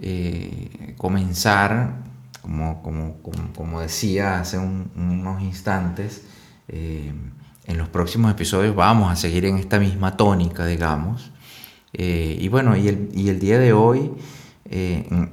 eh, 0.00 0.94
comenzar, 0.96 1.94
como, 2.42 2.82
como, 2.82 3.18
como, 3.54 3.80
decía 3.80 4.40
hace 4.40 4.58
unos 4.58 5.42
instantes, 5.42 6.24
eh, 6.66 7.12
en 7.66 7.78
los 7.78 7.88
próximos 7.88 8.32
episodios 8.32 8.74
vamos 8.74 9.12
a 9.12 9.16
seguir 9.16 9.44
en 9.44 9.58
esta 9.58 9.78
misma 9.78 10.16
tónica, 10.16 10.66
digamos. 10.66 11.30
Eh, 11.98 12.36
y 12.38 12.48
bueno, 12.48 12.76
y 12.76 12.88
el, 12.88 13.08
y 13.14 13.30
el, 13.30 13.38
día 13.38 13.58
de 13.58 13.72
hoy, 13.72 14.12
en, 14.68 15.30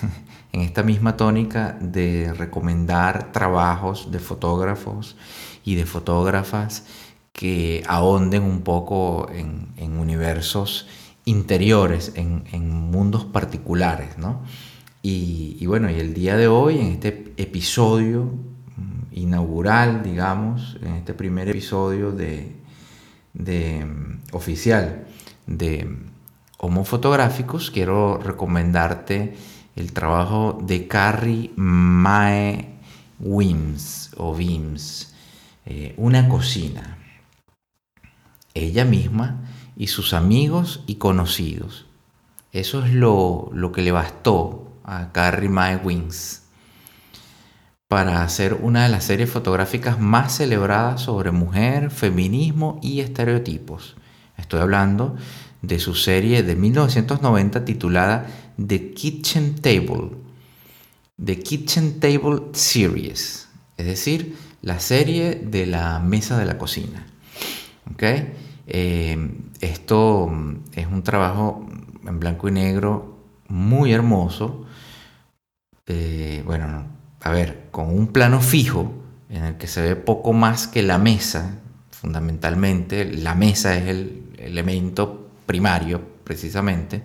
en 0.52 0.62
esta 0.62 0.82
misma 0.82 1.18
tónica 1.18 1.76
de 1.80 2.32
recomendar 2.32 3.30
trabajos 3.30 4.10
de 4.10 4.20
fotógrafos 4.20 5.16
y 5.64 5.74
de 5.74 5.84
fotógrafas 5.84 6.84
que 7.34 7.82
ahonden 7.86 8.42
un 8.42 8.62
poco 8.62 9.28
en, 9.30 9.98
universos 9.98 10.88
interiores, 11.26 12.12
en, 12.14 12.70
mundos 12.70 13.26
particulares, 13.26 14.16
¿no? 14.16 14.40
Y, 15.02 15.64
bueno, 15.66 15.90
y 15.90 16.00
el 16.00 16.14
día 16.14 16.38
de 16.38 16.48
hoy, 16.48 16.78
en 16.78 16.86
este 16.86 17.34
episodio 17.36 18.24
mm, 18.24 19.12
inaugural, 19.12 20.02
digamos, 20.02 20.78
en 20.82 20.94
este 20.94 21.12
primer 21.12 21.50
episodio 21.50 22.12
de, 22.12 22.56
de 23.34 23.84
mm, 23.84 24.34
oficial 24.34 25.06
de 25.46 25.88
Homo 26.58 26.84
Fotográficos, 26.84 27.70
quiero 27.70 28.18
recomendarte 28.18 29.36
el 29.76 29.92
trabajo 29.92 30.58
de 30.62 30.88
Carrie 30.88 31.52
Mae 31.56 32.76
Wims 33.20 34.10
o 34.16 34.32
Wims 34.32 35.14
eh, 35.66 35.94
una 35.96 36.28
cocina. 36.28 36.96
Ella 38.54 38.84
misma 38.84 39.42
y 39.76 39.88
sus 39.88 40.14
amigos 40.14 40.84
y 40.86 40.94
conocidos. 40.94 41.86
Eso 42.52 42.84
es 42.84 42.94
lo, 42.94 43.50
que 43.74 43.82
le 43.82 43.90
bastó 43.90 44.72
a 44.84 45.10
Carrie 45.12 45.48
Mae 45.48 45.76
Wings 45.76 46.44
para 47.88 48.22
hacer 48.22 48.54
una 48.54 48.84
de 48.84 48.88
las 48.88 49.04
series 49.04 49.30
fotográficas 49.30 50.00
más 50.00 50.36
celebradas 50.36 51.02
sobre 51.02 51.32
mujer, 51.32 51.90
feminismo 51.90 52.78
y 52.80 53.00
estereotipos. 53.00 53.96
Estoy 54.36 54.60
hablando 54.60 55.16
de 55.62 55.78
su 55.78 55.94
serie 55.94 56.42
de 56.42 56.56
1990 56.56 57.64
titulada 57.64 58.26
The 58.64 58.92
Kitchen 58.92 59.56
Table. 59.56 60.10
The 61.22 61.38
Kitchen 61.38 61.98
Table 62.00 62.42
Series. 62.52 63.48
Es 63.76 63.86
decir, 63.86 64.36
la 64.62 64.80
serie 64.80 65.34
de 65.34 65.66
la 65.66 65.98
mesa 66.00 66.38
de 66.38 66.44
la 66.44 66.58
cocina. 66.58 67.06
¿Okay? 67.92 68.32
Eh, 68.66 69.30
esto 69.60 70.30
es 70.74 70.86
un 70.86 71.02
trabajo 71.02 71.66
en 72.06 72.20
blanco 72.20 72.48
y 72.48 72.52
negro 72.52 73.18
muy 73.48 73.92
hermoso. 73.92 74.66
Eh, 75.86 76.42
bueno, 76.44 76.86
a 77.20 77.30
ver, 77.30 77.68
con 77.70 77.88
un 77.88 78.08
plano 78.08 78.40
fijo 78.40 78.92
en 79.30 79.44
el 79.44 79.56
que 79.56 79.66
se 79.66 79.82
ve 79.82 79.96
poco 79.96 80.32
más 80.32 80.66
que 80.66 80.82
la 80.82 80.98
mesa, 80.98 81.58
fundamentalmente, 81.90 83.04
la 83.04 83.34
mesa 83.34 83.76
es 83.76 83.86
el 83.88 84.25
elemento 84.46 85.30
primario, 85.46 86.00
precisamente, 86.24 87.02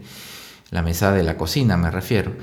la 0.69 0.81
mesa 0.81 1.11
de 1.11 1.23
la 1.23 1.37
cocina 1.37 1.77
me 1.77 1.91
refiero, 1.91 2.35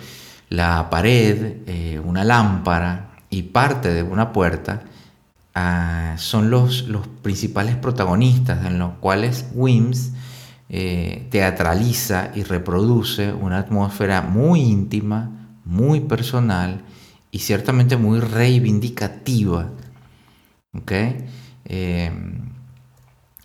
la 0.51 0.89
pared, 0.91 1.59
eh, 1.67 2.01
una 2.05 2.25
lámpara 2.25 3.11
y 3.31 3.43
parte 3.43 3.93
de 3.93 4.03
una 4.03 4.33
puerta 4.33 4.83
Ah, 5.61 6.15
son 6.19 6.51
los, 6.51 6.87
los, 6.87 7.09
principales 7.09 7.75
protagonistas 7.75 8.65
en 8.65 8.79
los 8.79 8.93
cuales 9.01 9.49
Wims 9.55 10.13
eh, 10.69 11.27
teatraliza 11.33 12.31
y 12.33 12.45
reproduce 12.45 13.33
una 13.33 13.59
atmósfera 13.59 14.23
muy 14.23 14.61
íntima, 14.61 15.59
muy 15.65 15.99
personal 15.99 16.83
y 17.33 17.41
ciertamente 17.41 17.97
muy 17.97 18.21
reivindicativa. 18.21 19.73
Eh, 21.65 22.13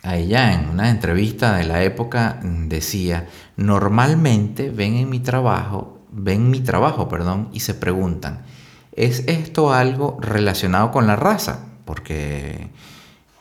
a 0.03 0.17
ella 0.17 0.53
en 0.53 0.69
una 0.69 0.89
entrevista 0.89 1.55
de 1.55 1.63
la 1.63 1.83
época 1.83 2.39
decía, 2.43 3.27
normalmente 3.57 4.69
ven 4.69 4.95
en 4.95 5.09
mi 5.09 5.19
trabajo, 5.19 5.99
ven 6.11 6.49
mi 6.51 6.59
trabajo, 6.59 7.09
perdón, 7.09 7.49
y 7.53 7.61
se 7.61 7.73
preguntan, 7.73 8.43
¿es 8.91 9.23
esto 9.27 9.73
algo 9.73 10.17
relacionado 10.21 10.91
con 10.91 11.07
la 11.07 11.15
raza? 11.15 11.67
porque, 11.85 12.69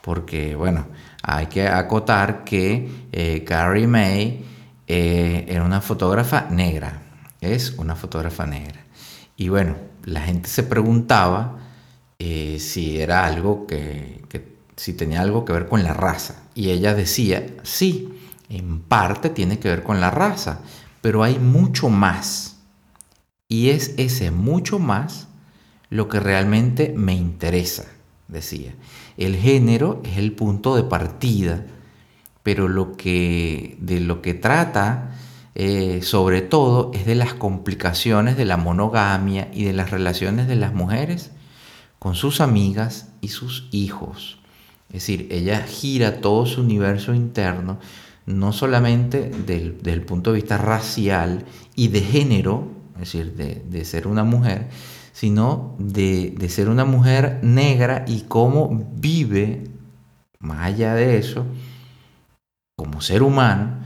porque 0.01 0.55
bueno, 0.55 0.87
hay 1.21 1.47
que 1.47 1.67
acotar 1.67 2.43
que 2.43 3.07
eh, 3.11 3.43
Carrie 3.43 3.87
May 3.87 4.45
eh, 4.87 5.45
era 5.47 5.63
una 5.63 5.81
fotógrafa 5.81 6.47
negra, 6.49 7.01
es 7.41 7.71
una 7.77 7.95
fotógrafa 7.95 8.45
negra. 8.45 8.81
Y 9.35 9.49
bueno, 9.49 9.75
la 10.03 10.21
gente 10.21 10.49
se 10.49 10.63
preguntaba 10.63 11.57
eh, 12.19 12.57
si 12.59 12.99
era 12.99 13.25
algo 13.25 13.65
que, 13.65 14.23
que, 14.29 14.57
si 14.75 14.93
tenía 14.93 15.21
algo 15.21 15.45
que 15.45 15.53
ver 15.53 15.67
con 15.67 15.83
la 15.83 15.93
raza. 15.93 16.42
Y 16.55 16.69
ella 16.69 16.93
decía, 16.93 17.45
sí, 17.63 18.09
en 18.49 18.81
parte 18.81 19.29
tiene 19.29 19.59
que 19.59 19.69
ver 19.69 19.83
con 19.83 19.99
la 19.99 20.11
raza, 20.11 20.61
pero 21.01 21.23
hay 21.23 21.39
mucho 21.39 21.89
más. 21.89 22.57
Y 23.47 23.69
es 23.69 23.93
ese 23.97 24.31
mucho 24.31 24.79
más 24.79 25.27
lo 25.89 26.07
que 26.09 26.19
realmente 26.19 26.93
me 26.95 27.13
interesa. 27.13 27.85
decía. 28.27 28.73
El 29.17 29.35
género 29.35 30.01
es 30.03 30.17
el 30.17 30.31
punto 30.33 30.75
de 30.75 30.83
partida, 30.83 31.65
pero 32.41 32.67
lo 32.67 32.97
que, 32.97 33.77
de 33.79 33.99
lo 33.99 34.21
que 34.21 34.33
trata 34.33 35.11
eh, 35.55 36.01
sobre 36.01 36.41
todo 36.41 36.91
es 36.95 37.05
de 37.05 37.13
las 37.13 37.35
complicaciones 37.35 38.37
de 38.37 38.45
la 38.45 38.57
monogamia 38.57 39.49
y 39.53 39.65
de 39.65 39.73
las 39.73 39.91
relaciones 39.91 40.47
de 40.47 40.55
las 40.55 40.73
mujeres 40.73 41.31
con 41.99 42.15
sus 42.15 42.41
amigas 42.41 43.09
y 43.21 43.27
sus 43.29 43.69
hijos. 43.71 44.39
Es 44.89 44.93
decir, 44.93 45.27
ella 45.31 45.61
gira 45.61 46.21
todo 46.21 46.45
su 46.45 46.61
universo 46.61 47.13
interno, 47.13 47.79
no 48.25 48.53
solamente 48.53 49.29
del, 49.29 50.01
punto 50.03 50.31
de 50.31 50.35
vista 50.35 50.57
racial 50.57 51.45
y 51.75 51.89
de 51.89 52.01
género, 52.01 52.67
es 52.95 53.11
decir, 53.11 53.33
de, 53.33 53.85
ser 53.85 54.07
una 54.07 54.23
mujer, 54.23 54.69
sino 55.11 55.75
de, 55.79 56.35
de, 56.37 56.49
ser 56.49 56.69
una 56.69 56.85
mujer 56.85 57.39
negra 57.41 58.05
y 58.07 58.21
cómo 58.21 58.87
vive, 58.95 59.69
más 60.39 60.59
allá 60.59 60.93
de 60.93 61.17
eso, 61.17 61.45
como 62.75 63.01
ser 63.01 63.23
humano, 63.23 63.83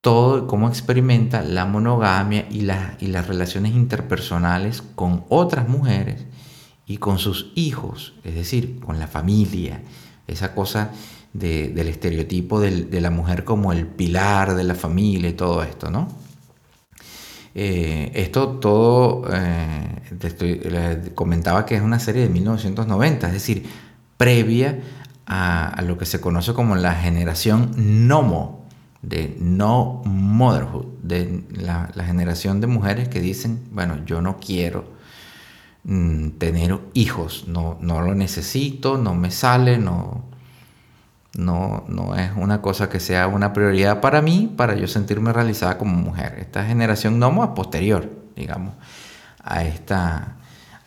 todo 0.00 0.46
cómo 0.46 0.68
experimenta 0.68 1.42
la 1.42 1.64
monogamia 1.64 2.46
y, 2.50 2.68
y 3.00 3.06
las 3.08 3.26
relaciones 3.26 3.74
interpersonales 3.74 4.82
con 4.94 5.24
otras 5.28 5.68
mujeres 5.68 6.26
y 6.86 6.98
con 6.98 7.18
sus 7.18 7.52
hijos, 7.54 8.14
es 8.24 8.34
decir, 8.34 8.80
con 8.80 8.98
la 8.98 9.06
familia, 9.06 9.82
esa 10.26 10.54
cosa 10.54 10.92
del 11.32 11.88
estereotipo 11.88 12.60
de 12.60 13.00
la 13.00 13.10
mujer 13.10 13.44
como 13.44 13.72
el 13.72 13.86
pilar 13.86 14.54
de 14.54 14.64
la 14.64 14.74
familia 14.74 15.30
y 15.30 15.32
todo 15.32 15.62
esto, 15.64 15.90
¿no? 15.90 16.08
Eh, 17.56 18.10
esto 18.14 18.48
todo, 18.58 19.28
eh, 19.32 21.12
comentaba 21.14 21.64
que 21.64 21.76
es 21.76 21.82
una 21.82 22.00
serie 22.00 22.22
de 22.22 22.28
1990, 22.28 23.28
es 23.28 23.32
decir, 23.32 23.64
previa 24.16 24.80
a, 25.26 25.80
lo 25.86 25.96
que 25.96 26.04
se 26.04 26.20
conoce 26.20 26.52
como 26.52 26.74
la 26.74 26.94
generación 26.94 27.70
Nomo, 28.08 28.66
de 29.02 29.36
no 29.38 30.02
motherhood, 30.04 30.86
de 31.02 31.44
la, 31.50 31.92
generación 32.04 32.60
de 32.60 32.66
mujeres 32.66 33.08
que 33.08 33.20
dicen, 33.20 33.60
bueno, 33.70 34.04
yo 34.04 34.20
no 34.20 34.38
quiero 34.38 34.93
mm, 35.84 36.30
tener 36.38 36.78
hijos, 36.94 37.44
no, 37.48 37.78
no 37.80 38.00
lo 38.02 38.14
necesito, 38.14 38.98
no 38.98 39.14
me 39.14 39.30
sale, 39.30 39.78
no, 39.78 40.24
no, 41.36 41.84
no 41.88 42.14
es 42.16 42.30
una 42.36 42.62
cosa 42.62 42.88
que 42.88 43.00
sea 43.00 43.26
una 43.26 43.52
prioridad 43.52 44.00
para 44.00 44.22
mí, 44.22 44.52
para 44.56 44.74
yo 44.74 44.86
sentirme 44.86 45.32
realizada 45.32 45.78
como 45.78 45.94
mujer. 45.94 46.36
Esta 46.38 46.64
generación 46.64 47.18
no 47.18 47.44
es 47.44 47.50
posterior, 47.50 48.10
digamos, 48.36 48.74
a 49.42 49.64
esta, 49.64 50.36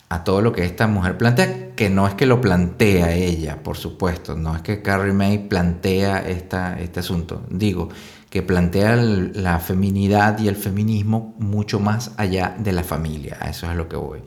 a 0.08 0.24
todo 0.24 0.40
lo 0.40 0.52
que 0.52 0.64
esta 0.64 0.86
mujer 0.86 1.18
plantea, 1.18 1.74
que 1.74 1.90
no 1.90 2.06
es 2.08 2.14
que 2.14 2.26
lo 2.26 2.40
plantea 2.40 3.12
ella, 3.12 3.62
por 3.62 3.76
supuesto, 3.76 4.36
no 4.36 4.56
es 4.56 4.62
que 4.62 4.82
Carrie 4.82 5.12
May 5.12 5.48
plantea 5.48 6.18
esta, 6.20 6.78
este 6.80 7.00
asunto, 7.00 7.44
digo, 7.50 7.90
que 8.30 8.42
plantea 8.42 8.96
la 8.96 9.58
feminidad 9.58 10.38
y 10.38 10.48
el 10.48 10.56
feminismo 10.56 11.34
mucho 11.38 11.80
más 11.80 12.12
allá 12.16 12.54
de 12.58 12.72
la 12.72 12.84
familia, 12.84 13.38
a 13.40 13.50
eso 13.50 13.66
es 13.66 13.72
a 13.72 13.74
lo 13.74 13.88
que 13.88 13.96
voy. 13.96 14.20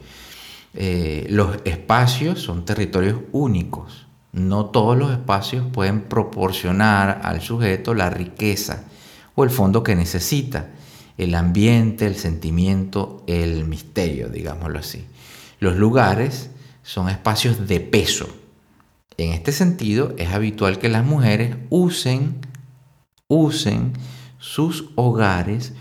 Eh, 0.74 1.28
los 1.30 1.58
espacios 1.66 2.42
son 2.42 2.66
territorios 2.66 3.20
únicos, 3.32 4.08
no 4.32 4.68
todos 4.68 4.98
los 4.98 5.12
espacios 5.12 5.66
pueden 5.72 6.04
proporcionar 6.04 7.22
al 7.24 7.42
sujeto 7.42 7.94
la 7.94 8.10
riqueza 8.10 8.86
o 9.36 9.44
el 9.44 9.50
fondo 9.50 9.84
que 9.84 9.96
necesita, 9.96 10.70
el 11.18 11.36
ambiente, 11.36 12.08
el 12.08 12.16
sentimiento, 12.16 13.24
el 13.28 13.66
misterio, 13.66 14.30
digámoslo 14.30 14.80
así. 14.80 15.06
Los 15.60 15.76
lugares 15.76 16.50
son 16.84 17.10
espacios 17.10 17.68
de 17.68 17.80
peso. 17.80 18.28
En 19.18 19.34
este 19.34 19.52
sentido, 19.52 20.16
es 20.18 20.30
habitual 20.30 20.80
que 20.80 20.90
las 20.90 21.06
mujeres 21.06 21.58
usen, 21.70 22.40
usen 23.28 23.94
sus 24.40 24.90
hogares 24.96 25.74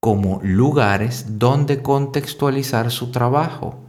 como 0.00 0.40
lugares 0.42 1.38
donde 1.38 1.80
contextualizar 1.80 2.90
su 2.90 3.12
trabajo, 3.12 3.81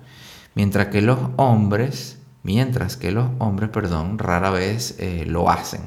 mientras 0.55 0.87
que 0.87 1.01
los 1.01 1.19
hombres, 1.37 2.17
mientras 2.43 2.97
que 2.97 3.11
los 3.11 3.29
hombres, 3.39 3.69
perdón, 3.69 4.17
rara 4.17 4.49
vez 4.49 4.95
eh, 4.99 5.25
lo 5.27 5.49
hacen. 5.49 5.81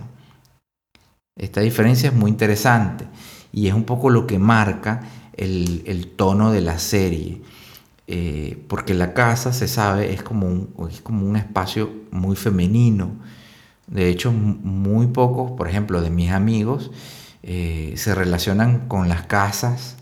Esta 1.39 1.61
diferencia 1.61 2.09
es 2.09 2.15
muy 2.15 2.31
interesante 2.31 3.07
y 3.53 3.69
es 3.69 3.75
un 3.75 3.85
poco 3.85 4.11
lo 4.11 4.27
que 4.27 4.39
marca 4.39 5.03
el, 5.35 5.83
el 5.87 6.09
tono 6.09 6.51
de 6.51 6.61
la 6.63 6.79
serie. 6.79 7.43
Eh, 8.09 8.65
porque 8.69 8.95
la 8.95 9.15
casa, 9.15 9.53
se 9.53 9.67
sabe, 9.67 10.13
es 10.13 10.23
como, 10.23 10.47
un, 10.47 10.89
es 10.89 11.01
como 11.01 11.27
un 11.27 11.37
espacio 11.37 11.91
muy 12.11 12.37
femenino. 12.37 13.11
De 13.89 14.09
hecho, 14.09 14.33
muy 14.33 15.09
pocos, 15.09 15.53
por 15.53 15.69
ejemplo, 15.69 16.01
de 16.01 16.11
mis 16.11 16.31
amigos, 16.31 16.91
eh, 17.43 17.95
se 17.97 18.15
relacionan 18.15 18.89
con 18.89 19.09
las 19.09 19.23
casas 19.23 19.97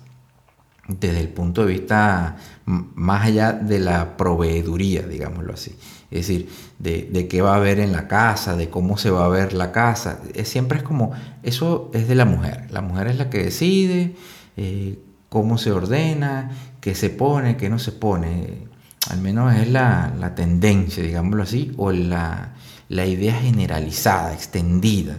desde 0.88 1.20
el 1.20 1.29
punto 1.29 1.64
de 1.64 1.73
vista 1.73 2.37
más 2.66 3.27
allá 3.27 3.53
de 3.53 3.79
la 3.79 4.16
proveeduría, 4.16 5.03
digámoslo 5.03 5.55
así. 5.55 5.77
Es 6.11 6.29
decir, 6.29 6.49
de, 6.79 7.27
qué 7.29 7.42
va 7.42 7.55
a 7.55 7.57
haber 7.57 7.81
en 7.81 7.92
la 7.92 8.07
casa, 8.07 8.57
de 8.57 8.68
cómo 8.68 8.97
se 8.99 9.11
va 9.11 9.25
a 9.25 9.29
ver 9.29 9.53
la 9.53 9.73
casa. 9.73 10.20
siempre 10.44 10.79
es 10.79 10.85
como, 10.85 11.12
eso 11.42 11.90
es 11.94 12.07
de 12.07 12.14
la 12.14 12.25
mujer. 12.25 12.68
La 12.70 12.83
mujer 12.83 13.09
es 13.09 13.16
la 13.16 13.31
que 13.31 13.44
decide 13.44 14.14
eh, 14.57 14.99
cómo 15.29 15.59
se 15.59 15.73
ordena, 15.73 16.53
qué 16.81 16.94
se 16.94 17.11
pone, 17.11 17.57
qué 17.57 17.68
no 17.68 17.79
se 17.79 17.92
pone. 17.92 18.68
Al 19.11 19.20
menos 19.20 19.55
es 19.55 19.68
la, 19.68 20.33
tendencia, 20.37 21.03
digámoslo 21.03 21.42
así, 21.42 21.73
o 21.77 21.92
la, 21.92 22.55
idea 22.88 23.35
generalizada, 23.35 24.33
extendida, 24.35 25.16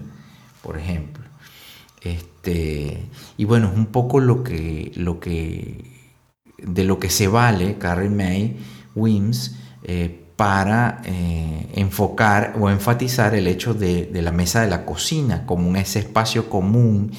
por 0.61 0.77
ejemplo. 0.77 1.23
Este, 2.01 2.34
y 2.51 3.45
bueno, 3.45 3.69
es 3.71 3.77
un 3.77 3.87
poco 3.87 4.19
lo 4.19 4.43
que, 4.43 4.91
lo 4.95 5.19
que, 5.19 5.83
de 6.57 6.83
lo 6.83 6.99
que 6.99 7.09
se 7.09 7.27
vale 7.27 7.77
Carrie 7.77 8.09
May 8.09 8.57
Wims 8.95 9.55
eh, 9.83 10.21
para 10.35 11.01
eh, 11.05 11.69
enfocar 11.75 12.55
o 12.59 12.69
enfatizar 12.69 13.35
el 13.35 13.47
hecho 13.47 13.73
de, 13.73 14.09
la 14.13 14.31
mesa 14.31 14.61
de 14.61 14.67
la 14.67 14.85
cocina 14.85 15.45
como 15.45 15.75
ese 15.77 15.99
espacio 15.99 16.49
común 16.49 17.11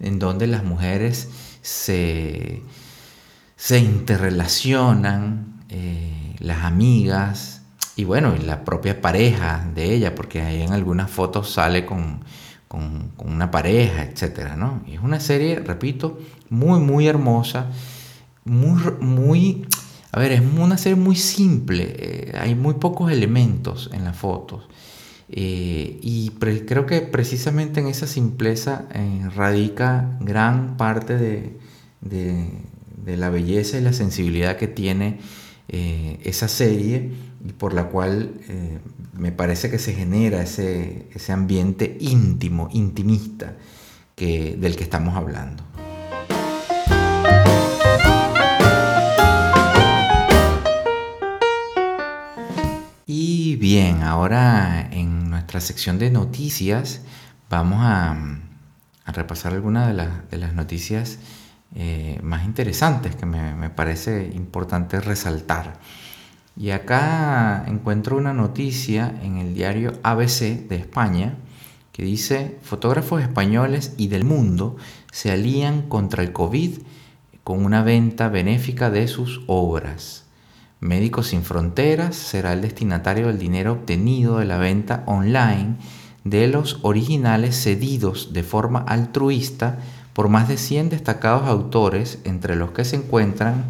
en 0.00 0.18
donde 0.18 0.46
las 0.48 0.64
mujeres 0.64 1.28
se, 1.62 2.62
interrelacionan, 3.70 5.62
eh, 5.68 6.34
las 6.40 6.64
amigas 6.64 7.62
y 7.96 8.04
bueno, 8.04 8.34
y 8.34 8.40
la 8.44 8.64
propia 8.64 9.00
pareja 9.00 9.70
de 9.72 9.94
ella, 9.94 10.16
porque 10.16 10.42
ahí 10.42 10.62
en 10.62 10.72
algunas 10.72 11.10
fotos 11.10 11.50
sale 11.50 11.86
con, 11.86 12.24
una 13.18 13.50
pareja, 13.50 14.04
etc. 14.04 14.54
¿no? 14.56 14.82
Y 14.86 14.94
es 14.94 15.00
una 15.00 15.20
serie, 15.20 15.60
repito, 15.60 16.18
muy, 16.50 16.80
muy 16.80 17.06
hermosa, 17.06 17.70
muy, 18.44 18.80
muy, 19.00 19.66
a 20.12 20.18
ver, 20.18 20.32
es 20.32 20.40
una 20.40 20.78
serie 20.78 20.96
muy 20.96 21.16
simple, 21.16 21.94
eh, 21.98 22.32
hay 22.38 22.54
muy 22.54 22.74
pocos 22.74 23.10
elementos 23.10 23.90
en 23.92 24.04
las 24.04 24.16
fotos. 24.16 24.64
Eh, 25.28 25.98
y 26.02 26.30
creo 26.30 26.86
que 26.86 27.00
precisamente 27.00 27.80
en 27.80 27.86
esa 27.86 28.06
simpleza 28.06 28.86
eh, 28.92 29.28
radica 29.34 30.16
gran 30.20 30.76
parte 30.76 31.16
de, 31.16 32.64
la 33.06 33.30
belleza 33.30 33.78
y 33.78 33.80
la 33.80 33.92
sensibilidad 33.92 34.56
que 34.56 34.68
tiene 34.68 35.18
esa 35.68 36.46
serie 36.48 37.10
por 37.58 37.74
la 37.74 37.88
cual 37.88 38.32
me 39.12 39.32
parece 39.32 39.70
que 39.70 39.78
se 39.78 39.94
genera 39.94 40.42
ese, 40.42 41.08
ese 41.14 41.32
ambiente 41.32 41.96
íntimo, 42.00 42.68
intimista 42.72 43.54
que, 44.14 44.56
del 44.56 44.76
que 44.76 44.84
estamos 44.84 45.16
hablando. 45.16 45.64
Y 53.06 53.56
bien, 53.56 54.02
ahora 54.02 54.88
en 54.90 55.30
nuestra 55.30 55.60
sección 55.60 55.98
de 55.98 56.10
noticias 56.10 57.02
vamos 57.50 57.78
a, 57.82 58.16
repasar 59.06 59.52
algunas 59.52 59.86
de, 60.30 60.38
las 60.38 60.54
noticias 60.54 61.18
eh, 61.74 62.18
más 62.22 62.44
interesantes 62.44 63.14
que 63.14 63.26
me, 63.26 63.70
parece 63.70 64.30
importante 64.34 65.00
resaltar. 65.00 65.78
Y 66.56 66.70
acá 66.70 67.64
encuentro 67.66 68.16
una 68.16 68.32
noticia 68.32 69.14
en 69.22 69.38
el 69.38 69.54
diario 69.54 69.94
ABC 70.02 70.68
de 70.68 70.76
España 70.76 71.36
que 71.94 72.02
dice, 72.02 72.58
fotógrafos 72.62 73.22
españoles 73.22 73.94
y 73.96 74.08
del 74.08 74.24
mundo 74.24 74.76
se 75.12 75.30
alían 75.30 75.82
contra 75.82 76.24
el 76.24 76.32
COVID 76.32 76.78
con 77.44 77.64
una 77.64 77.84
venta 77.84 78.28
benéfica 78.28 78.90
de 78.90 79.06
sus 79.06 79.42
obras. 79.46 80.24
Médicos 80.80 81.28
Sin 81.28 81.44
Fronteras 81.44 82.16
será 82.16 82.52
el 82.52 82.62
destinatario 82.62 83.28
del 83.28 83.38
dinero 83.38 83.72
obtenido 83.72 84.38
de 84.38 84.44
la 84.44 84.58
venta 84.58 85.04
online 85.06 85.76
de 86.24 86.48
los 86.48 86.80
originales 86.82 87.62
cedidos 87.62 88.32
de 88.32 88.42
forma 88.42 88.80
altruista 88.80 89.78
por 90.14 90.28
más 90.28 90.48
de 90.48 90.56
100 90.56 90.90
destacados 90.90 91.48
autores, 91.48 92.18
entre 92.24 92.56
los 92.56 92.72
que 92.72 92.84
se 92.84 92.96
encuentran 92.96 93.66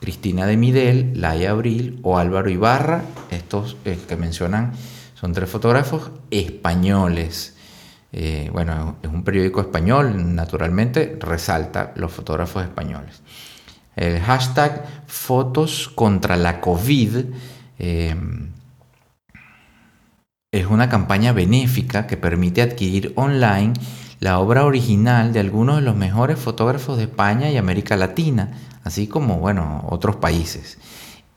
Cristina 0.00 0.46
de 0.46 0.56
Midel, 0.56 1.12
Laia 1.14 1.50
Abril 1.50 2.00
o 2.02 2.18
Álvaro 2.18 2.50
Ibarra. 2.50 3.04
Estos 3.30 3.76
eh, 3.84 3.98
que 4.08 4.16
mencionan 4.16 4.72
Son 5.14 5.32
tres 5.32 5.50
fotógrafos 5.50 6.10
españoles. 6.30 7.54
Eh, 8.12 8.48
bueno, 8.52 8.96
es 9.02 9.10
un 9.10 9.22
periódico 9.22 9.60
español, 9.60 10.34
naturalmente 10.34 11.16
resalta 11.20 11.92
los 11.94 12.10
fotógrafos 12.10 12.64
españoles. 12.64 13.22
El 13.94 14.20
hashtag 14.20 15.04
Fotos 15.06 15.88
contra 15.94 16.36
la 16.36 16.60
COVID 16.60 17.24
eh, 17.78 18.16
es 20.52 20.66
una 20.66 20.88
campaña 20.88 21.32
benéfica 21.32 22.06
que 22.06 22.16
permite 22.16 22.62
adquirir 22.62 23.12
online 23.16 23.74
la 24.18 24.38
obra 24.38 24.64
original 24.64 25.32
de 25.32 25.40
algunos 25.40 25.76
de 25.76 25.82
los 25.82 25.96
mejores 25.96 26.38
fotógrafos 26.38 26.96
de 26.96 27.04
España 27.04 27.50
y 27.50 27.56
América 27.56 27.96
Latina, 27.96 28.50
así 28.84 29.06
como, 29.06 29.38
bueno, 29.38 29.86
otros 29.90 30.16
países, 30.16 30.78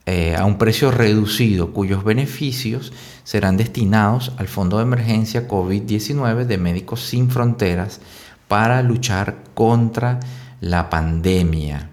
eh, 0.06 0.36
a 0.36 0.44
un 0.44 0.58
precio 0.58 0.92
reducido 0.92 1.72
cuyos 1.72 2.04
beneficios 2.04 2.92
serán 3.24 3.56
destinados 3.56 4.34
al 4.38 4.50
Fondo 4.50 4.78
de 4.78 4.84
Emergencia 4.84 5.48
COVID-19 5.48 6.46
de 6.46 6.58
Médicos 6.58 7.02
Sin 7.02 7.30
Fronteras 7.30 8.02
para 8.50 8.84
luchar 8.84 9.38
contra 9.54 10.20
la 10.60 10.90
pandemia. 10.90 11.90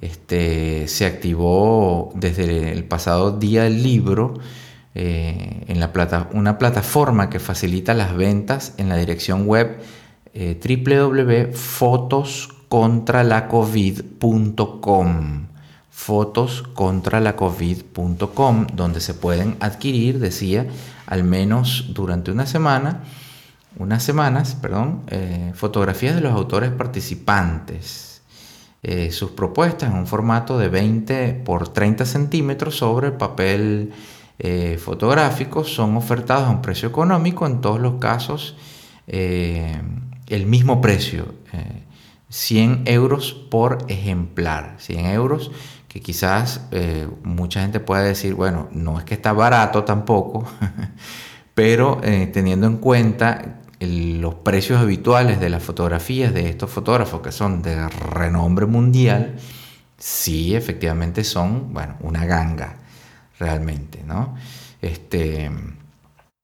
Este, 0.00 0.88
se 0.88 1.04
activó 1.04 2.12
desde 2.14 2.72
el 2.72 2.84
pasado 2.84 3.32
día 3.38 3.64
del 3.64 3.82
libro 3.82 4.34
eh, 4.94 5.64
en 5.68 5.80
la 5.80 5.92
plata, 5.92 6.28
una 6.32 6.58
plataforma 6.58 7.28
que 7.28 7.38
facilita 7.38 7.92
las 7.92 8.16
ventas 8.16 8.74
en 8.78 8.88
la 8.88 8.96
dirección 8.96 9.46
web 9.46 9.78
eh, 10.32 10.58
www.fotoscontralacovid.com 10.62 12.55
fotoscontralacovid.com 15.90 18.66
donde 18.74 19.00
se 19.00 19.14
pueden 19.14 19.56
adquirir, 19.60 20.18
decía, 20.18 20.66
al 21.06 21.24
menos 21.24 21.86
durante 21.94 22.30
una 22.30 22.44
semana, 22.46 23.04
unas 23.78 24.02
semanas, 24.02 24.56
perdón, 24.60 25.04
eh, 25.08 25.52
fotografías 25.54 26.14
de 26.14 26.20
los 26.20 26.32
autores 26.32 26.70
participantes. 26.70 28.02
sus 29.10 29.32
propuestas 29.32 29.90
en 29.90 29.96
un 29.96 30.06
formato 30.06 30.58
de 30.58 30.68
20 30.68 31.42
por 31.44 31.68
30 31.68 32.04
centímetros 32.04 32.76
sobre 32.76 33.08
el 33.08 33.14
papel 33.14 33.92
eh, 34.38 34.78
fotográficos 34.78 35.74
son 35.74 35.96
ofertados 35.96 36.48
a 36.48 36.50
un 36.50 36.60
precio 36.60 36.88
económico, 36.88 37.46
en 37.46 37.62
todos 37.62 37.80
los 37.80 37.94
casos 37.94 38.56
eh, 39.06 39.80
el 40.26 40.46
mismo 40.46 40.80
precio, 40.80 41.34
100 42.36 42.82
eh, 42.84 42.92
euros 42.92 43.32
por 43.32 43.78
ejemplar, 43.88 44.74
100 44.78 45.06
euros 45.06 45.50
que 45.88 46.02
quizás 46.02 46.60
mucha 47.22 47.62
gente 47.62 47.80
pueda 47.80 48.02
decir, 48.02 48.34
bueno, 48.34 48.68
no 48.70 48.98
es 48.98 49.04
que 49.06 49.14
está 49.14 49.32
barato 49.32 49.84
tampoco, 49.84 50.46
pero 51.54 52.02
teniendo 52.34 52.66
en 52.66 52.76
cuenta 52.76 53.60
los 53.80 54.34
precios 54.34 54.78
habituales 54.78 55.40
de 55.40 55.48
las 55.48 55.62
fotografías 55.62 56.34
de 56.34 56.50
estos 56.50 56.70
fotógrafos 56.70 57.22
que 57.22 57.32
son 57.32 57.62
de 57.62 57.88
renombre 57.88 58.66
mundial, 58.66 59.36
sí, 59.96 60.54
efectivamente 60.54 61.24
son, 61.24 61.72
bueno, 61.72 61.96
una 62.00 62.26
ganga 62.26 62.76
realmente, 63.38 64.02
¿no? 64.06 64.34
Este, 64.82 65.50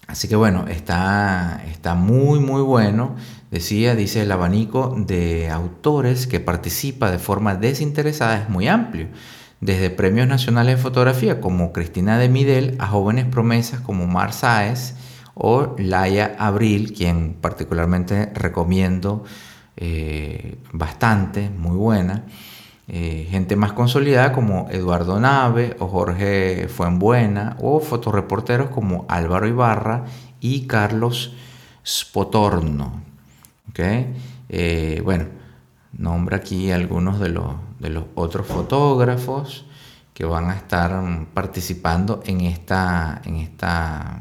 así 0.07 0.29
que 0.29 0.37
bueno, 0.37 0.67
está, 0.67 1.63
está 1.71 1.95
muy, 1.95 2.41
muy 2.41 2.63
bueno. 2.63 3.17
Decía, 3.53 3.95
dice 3.95 4.23
el 4.23 4.33
abanico 4.33 4.97
de 4.97 5.51
autores 5.51 6.27
que 6.27 6.41
participa 6.41 7.11
de 7.11 7.19
forma 7.19 7.55
desinteresada 7.55 8.41
es 8.41 8.49
muy 8.49 8.67
amplio. 8.67 9.09
Desde 9.61 9.91
premios 9.91 10.27
nacionales 10.27 10.77
de 10.79 10.83
fotografía 10.83 11.39
como 11.39 11.71
Cristina 11.71 12.17
de 12.17 12.31
Midel 12.31 12.77
a 12.79 12.87
jóvenes 12.87 13.27
promesas 13.27 13.81
como 13.81 14.07
Mar 14.07 14.33
Sáez 14.33 14.95
o 15.35 15.77
Laia 15.77 16.35
Abril, 16.39 16.95
quien 16.95 17.35
particularmente 17.35 18.33
recomiendo 18.33 19.23
eh, 19.77 20.57
bastante, 20.73 21.51
muy 21.51 21.77
buena. 21.77 22.25
Eh, 22.89 23.29
gente 23.31 23.55
más 23.55 23.75
consolidada 23.75 24.33
como 24.33 24.69
Eduardo 24.71 25.21
Nave 25.21 25.77
o 25.79 25.89
Jorge 25.89 26.69
Fuenbuena 26.69 27.59
o 27.61 27.81
fotoreporteros 27.81 28.71
como 28.71 29.05
Álvaro 29.11 29.47
Ibarra 29.47 30.07
y 30.41 30.67
Carlos 30.67 31.35
Spotorno. 31.87 33.12
Eh, 34.49 35.01
bueno, 35.05 35.27
nombra 35.93 36.39
aquí 36.39 36.71
algunos 36.71 37.21
de 37.21 37.29
los, 37.31 37.55
otros 38.15 38.47
fotógrafos 38.47 39.67
que 40.15 40.25
van 40.25 40.51
a 40.51 40.55
estar 40.55 40.93
participando 41.33 42.23
en 42.27 42.43
esta, 42.43 43.23
en 43.25 43.37
esta, 43.37 44.21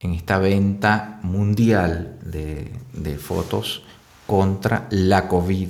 en 0.00 0.12
esta 0.14 0.38
venta 0.38 1.20
mundial 1.22 2.18
de, 2.24 2.72
de 2.92 3.18
fotos 3.18 3.84
contra 4.26 4.86
la 4.90 5.28
COVID. 5.28 5.68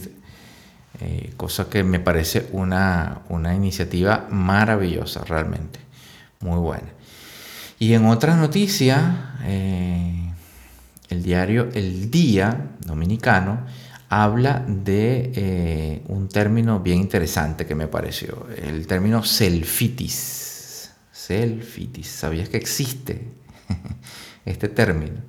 Eh, 1.01 1.33
cosa 1.37 1.69
que 1.69 1.83
me 1.83 1.99
parece 1.99 2.49
una, 2.53 3.23
iniciativa 3.57 4.29
maravillosa 4.31 5.25
realmente, 5.25 5.81
muy 6.41 6.59
buena. 6.59 6.89
Y 7.79 7.95
en 7.95 8.07
otras 8.07 8.37
noticias, 8.37 9.03
eh, 9.43 10.32
el 11.13 11.23
diario 11.23 11.69
El 11.75 12.11
Día 12.11 12.71
Dominicano 12.81 13.65
habla 14.09 14.65
de 14.67 15.33
eh, 15.35 16.03
un 16.09 16.29
término 16.29 16.81
bien 16.81 16.99
interesante 16.99 17.67
que 17.67 17.75
me 17.75 17.87
pareció, 17.87 18.47
el 18.57 18.87
término 18.87 19.23
selfitis. 19.23 20.91
Selfitis, 21.11 22.09
¿sabías 22.09 22.49
que 22.49 22.57
existe 22.57 23.29
este 24.45 24.69
término? 24.69 25.21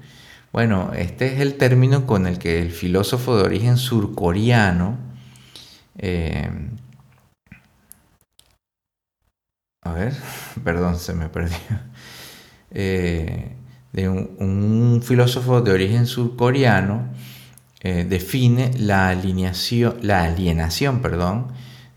Bueno, 0.52 0.92
este 0.96 1.34
es 1.34 1.40
el 1.40 1.56
término 1.56 2.06
con 2.06 2.28
el 2.28 2.40
que 2.40 2.62
el 2.62 2.72
filósofo 2.72 3.38
de 3.38 3.44
origen 3.44 3.78
surcoreano, 3.78 4.98
eh, 5.98 6.50
a 9.82 9.94
ver, 9.94 10.14
perdón, 10.64 10.98
se 10.98 11.14
me 11.14 11.30
perdió. 11.30 11.58
Eh, 12.72 13.56
de 13.94 14.10
un, 14.10 15.02
filósofo 15.04 15.62
de 15.62 15.72
origen 15.72 16.08
surcoreano 16.08 17.10
eh, 17.82 18.06
define 18.10 18.72
la, 18.78 19.10
alienación 19.10 20.02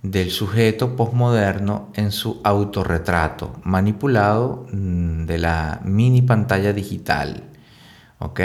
del 0.02 0.30
sujeto 0.30 0.94
postmoderno 0.94 1.90
en 1.94 2.12
su 2.12 2.40
autorretrato, 2.44 3.58
manipulado 3.64 4.66
mm, 4.72 5.24
de 5.24 5.38
la 5.38 5.80
mini 5.84 6.22
pantalla 6.22 6.72
digital. 6.72 7.44
¿Ok? 8.18 8.40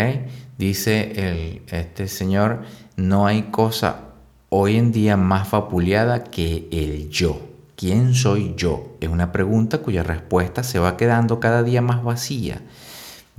Dice 0.58 1.64
este 1.68 2.08
señor, 2.08 2.64
no 2.96 3.26
hay 3.26 3.44
cosa 3.44 4.12
hoy 4.50 4.78
en 4.78 4.92
día 4.92 5.18
más 5.18 5.50
vapuleada 5.50 6.24
que 6.26 6.68
el 6.72 7.10
yo. 7.10 7.42
¿Quién 7.76 8.14
soy 8.14 8.54
yo? 8.56 8.96
Es 9.00 9.10
una 9.10 9.32
pregunta 9.32 9.80
cuya 9.80 10.04
respuesta 10.04 10.62
se 10.62 10.78
va 10.78 10.98
quedando 10.98 11.40
cada 11.40 11.64
día 11.64 11.82
más 11.82 12.04
vacía 12.04 12.62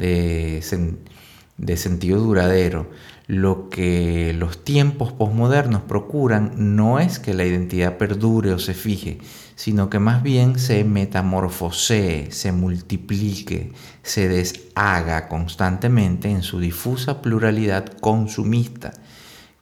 de, 0.02 1.76
sentido 1.76 2.20
duradero. 2.20 2.90
Lo 3.28 3.70
que 3.70 4.34
los 4.36 4.64
tiempos 4.64 5.12
posmodernos 5.12 5.82
procuran 5.82 6.52
no 6.56 6.98
es 6.98 7.18
que 7.18 7.34
la 7.34 7.44
identidad 7.44 7.96
perdure 7.96 8.52
o 8.52 8.58
se 8.58 8.74
fije, 8.74 9.18
sino 9.54 9.88
que 9.88 9.98
más 9.98 10.22
bien 10.22 10.58
se 10.58 10.84
metamorfosee, 10.84 12.32
se 12.32 12.52
multiplique, 12.52 13.72
se 14.02 14.28
deshaga 14.28 15.28
constantemente 15.28 16.30
en 16.30 16.42
su 16.42 16.58
difusa 16.58 17.22
pluralidad 17.22 17.86
consumista 18.00 18.92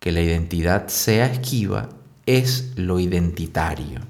que 0.01 0.11
la 0.11 0.23
identidad 0.23 0.89
sea 0.89 1.27
esquiva 1.27 1.91
es 2.27 2.73
lo 2.77 2.99
identitario. 2.99 4.01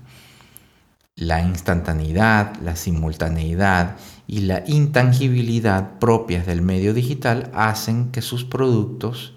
La 1.16 1.42
instantaneidad, 1.42 2.56
la 2.62 2.76
simultaneidad 2.76 3.96
y 4.30 4.42
la 4.42 4.62
intangibilidad 4.68 5.98
propias 5.98 6.46
del 6.46 6.62
medio 6.62 6.94
digital 6.94 7.50
hacen 7.52 8.12
que 8.12 8.22
sus 8.22 8.44
productos, 8.44 9.34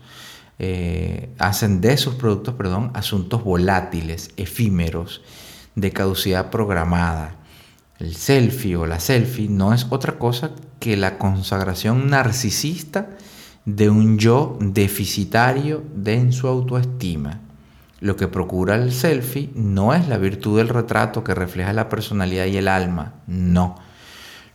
eh, 0.60 1.34
hacen 1.40 1.82
de 1.82 1.98
sus 1.98 2.14
productos, 2.14 2.54
perdón, 2.54 2.92
asuntos 2.94 3.44
volátiles, 3.44 4.30
efímeros, 4.38 5.24
de 5.74 5.90
caducidad 5.90 6.52
programada. 6.52 7.38
El 7.98 8.14
selfie 8.14 8.76
o 8.76 8.86
la 8.86 9.00
selfie 9.00 9.50
no 9.50 9.74
es 9.74 9.88
otra 9.90 10.20
cosa 10.20 10.52
que 10.80 10.96
la 10.96 11.18
consagración 11.18 12.12
narcisista 12.12 13.10
de 13.66 13.90
un 13.90 14.20
yo 14.20 14.60
deficitario 14.62 15.84
de 15.96 16.18
en 16.18 16.34
su 16.34 16.48
autoestima. 16.48 17.40
Lo 18.00 18.16
que 18.16 18.28
procura 18.28 18.76
el 18.76 18.94
selfie 18.94 19.50
no 19.56 19.96
es 19.96 20.08
la 20.08 20.20
virtud 20.20 20.60
del 20.60 20.70
retrato 20.70 21.24
que 21.24 21.34
refleja 21.34 21.74
la 21.74 21.90
personalidad 21.90 22.46
y 22.46 22.58
el 22.58 22.68
alma, 22.68 23.16
no. 23.26 23.92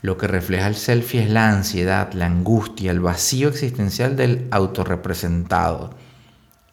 Lo 0.01 0.17
que 0.17 0.29
refleja 0.29 0.69
el 0.69 0.77
selfie 0.77 1.25
es 1.25 1.31
la 1.31 1.51
ansiedad, 1.51 2.13
la 2.13 2.27
angustia, 2.27 2.91
el 2.91 3.01
vacío 3.01 3.49
existencial 3.49 4.17
del 4.17 4.47
autorrepresentado. 4.51 5.91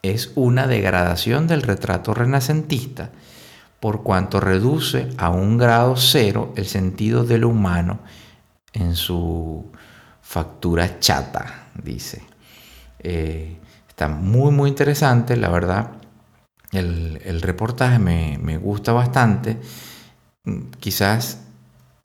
Es 0.03 0.31
una 0.35 0.67
degradación 0.67 1.47
del 1.47 1.63
retrato 1.63 2.13
renacentista, 2.13 3.09
por 3.79 4.03
cuanto 4.03 4.39
reduce 4.39 5.09
a 5.17 5.29
un 5.29 5.57
grado 5.57 5.95
cero 5.97 6.53
el 6.55 6.67
sentido 6.67 7.23
de 7.23 7.39
lo 7.39 7.49
humano 7.49 7.99
en 8.73 8.95
su 8.95 9.71
factura 10.21 10.99
chata, 10.99 11.69
dice. 11.83 12.23
Eh, 12.99 13.57
está 13.87 14.07
muy, 14.07 14.51
muy 14.51 14.69
interesante, 14.69 15.35
la 15.35 15.49
verdad. 15.49 15.91
El, 16.71 17.41
reportaje 17.41 17.99
me, 17.99 18.57
gusta 18.57 18.91
bastante. 18.91 19.57
Quizás 20.79 21.39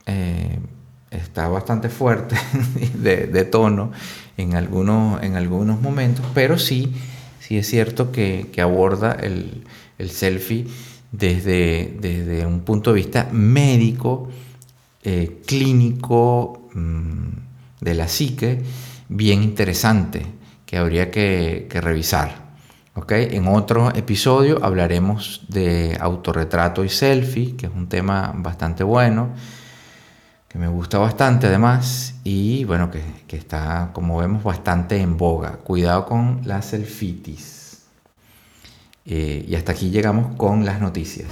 eh, 0.06 0.61
está 1.11 1.49
bastante 1.49 1.88
fuerte 1.88 2.37
de, 2.94 3.44
tono 3.44 3.92
en 4.37 4.55
algunos, 4.55 5.23
en 5.23 5.37
algunos 5.37 5.81
momentos, 5.81 6.25
pero 6.35 6.59
sí, 6.59 6.92
sí 7.40 7.59
es 7.59 7.68
cierto 7.68 8.12
que, 8.12 8.51
aborda 8.62 9.12
el, 9.12 9.64
selfie 10.09 10.66
desde, 11.12 11.96
desde, 12.01 12.46
un 12.46 12.61
punto 12.61 12.90
de 12.90 12.96
vista 12.96 13.29
médico, 13.33 14.29
eh, 15.03 15.42
clínico, 15.46 16.68
mm, 16.75 17.29
de 17.81 17.94
la 17.94 18.09
psique, 18.09 18.62
bien 19.09 19.42
interesante, 19.42 20.25
que 20.64 20.77
habría 20.77 21.11
que, 21.11 21.66
revisar. 21.70 22.51
¿okay? 22.94 23.29
En 23.33 23.49
otro 23.49 23.94
episodio 23.94 24.64
hablaremos 24.64 25.46
de 25.49 25.96
autorretrato 26.01 26.85
y 26.85 26.88
selfie, 26.88 27.57
que 27.57 27.66
es 27.66 27.73
un 27.75 27.88
tema 27.88 28.33
bastante 28.37 28.85
bueno 28.85 29.31
que 30.50 30.58
me 30.58 30.66
gusta 30.66 30.98
bastante 30.98 31.46
además 31.46 32.16
y 32.24 32.64
bueno, 32.64 32.90
que, 32.90 33.04
está 33.36 33.90
como 33.92 34.18
vemos 34.18 34.42
bastante 34.42 35.00
en 35.00 35.16
boga. 35.16 35.58
Cuidado 35.58 36.06
con 36.06 36.40
la 36.44 36.60
selfitis. 36.60 37.84
Eh, 39.06 39.46
y 39.48 39.54
hasta 39.54 39.70
aquí 39.70 39.90
llegamos 39.90 40.34
con 40.34 40.64
las 40.64 40.80
noticias. 40.80 41.28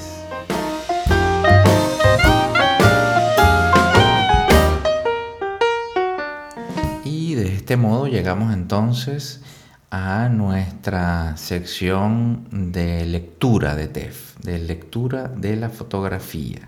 Y 7.04 7.34
de 7.34 7.56
este 7.56 7.76
modo 7.76 8.06
llegamos 8.06 8.54
entonces 8.54 9.42
a 9.90 10.28
nuestra 10.28 11.36
sección 11.36 12.46
de 12.72 13.04
lectura 13.04 13.74
de 13.74 13.88
TEF, 13.88 14.36
de 14.44 14.60
lectura 14.60 15.26
de 15.26 15.56
la 15.56 15.70
fotografía. 15.70 16.60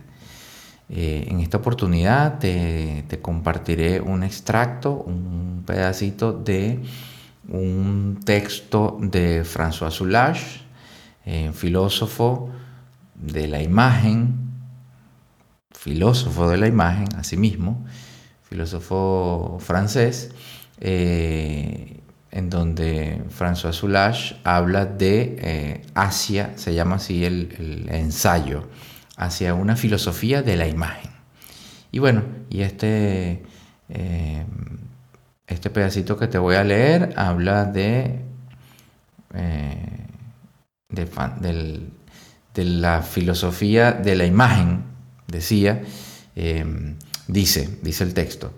Eh, 0.92 1.28
en 1.28 1.38
esta 1.38 1.58
oportunidad 1.58 2.40
te, 2.40 3.04
compartiré 3.22 4.00
un 4.00 4.24
extracto, 4.24 4.92
un 4.92 5.62
pedacito 5.64 6.32
de 6.32 6.80
un 7.48 8.18
texto 8.24 8.98
de 9.00 9.44
François 9.44 9.92
Soulage, 9.92 10.62
eh, 11.24 11.52
filósofo 11.54 12.50
de 13.14 13.46
la 13.46 13.62
imagen, 13.62 14.50
filósofo 15.70 16.50
de 16.50 16.56
la 16.56 16.66
imagen, 16.66 17.06
asimismo, 17.16 17.86
filósofo 18.48 19.58
francés, 19.60 20.32
eh, 20.80 22.00
en 22.32 22.50
donde 22.50 23.22
François 23.30 23.72
Soulage 23.72 24.40
habla 24.42 24.86
de 24.86 25.84
Asia, 25.94 26.52
se 26.56 26.74
llama 26.74 26.96
así 26.96 27.24
el 27.24 27.86
ensayo 27.90 28.64
hacia 29.20 29.52
una 29.52 29.76
filosofía 29.76 30.42
de 30.42 30.56
la 30.56 30.66
imagen. 30.66 31.10
Y 31.92 31.98
bueno, 31.98 32.22
y 32.48 32.62
este, 32.62 33.42
eh, 33.90 34.44
este 35.46 35.68
pedacito 35.68 36.16
que 36.16 36.26
te 36.26 36.38
voy 36.38 36.56
a 36.56 36.64
leer 36.64 37.12
habla 37.16 37.66
de, 37.66 38.20
eh, 39.34 40.06
de, 40.88 42.64
la 42.64 43.02
filosofía 43.02 43.92
de 43.92 44.16
la 44.16 44.24
imagen, 44.24 44.84
decía, 45.26 45.82
eh, 46.34 46.64
dice, 47.28 47.78
dice 47.82 48.04
el 48.04 48.14
texto. 48.14 48.54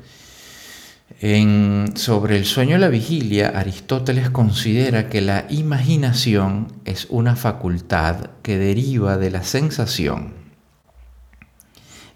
Sobre 1.95 2.37
el 2.37 2.45
sueño 2.45 2.77
y 2.77 2.81
la 2.81 2.89
vigilia, 2.89 3.53
Aristóteles 3.55 4.31
considera 4.31 5.09
que 5.09 5.21
la 5.21 5.47
imaginación 5.51 6.73
es 6.85 7.07
una 7.11 7.37
facultad 7.37 8.31
que 8.43 8.59
deriva 8.59 9.19
de 9.19 9.31
la 9.31 9.43
sensación 9.45 10.42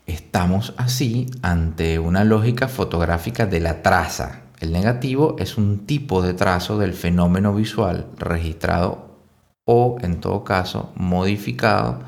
Estamos 0.07 0.73
así 0.77 1.27
ante 1.43 1.99
una 1.99 2.23
lógica 2.23 2.69
fotográfica 2.69 3.47
de 3.47 3.59
la 3.59 3.83
traza. 3.83 4.43
El 4.61 4.73
negativo 4.73 5.35
es 5.39 5.59
un 5.59 5.85
tipo 5.85 6.23
de 6.23 6.33
trazo 6.33 6.79
del 6.79 6.95
fenómeno 6.95 7.53
visual 7.53 8.07
registrado 8.17 9.19
o, 9.65 9.99
en 10.01 10.21
todo 10.21 10.45
caso, 10.45 10.93
modificado 10.95 12.01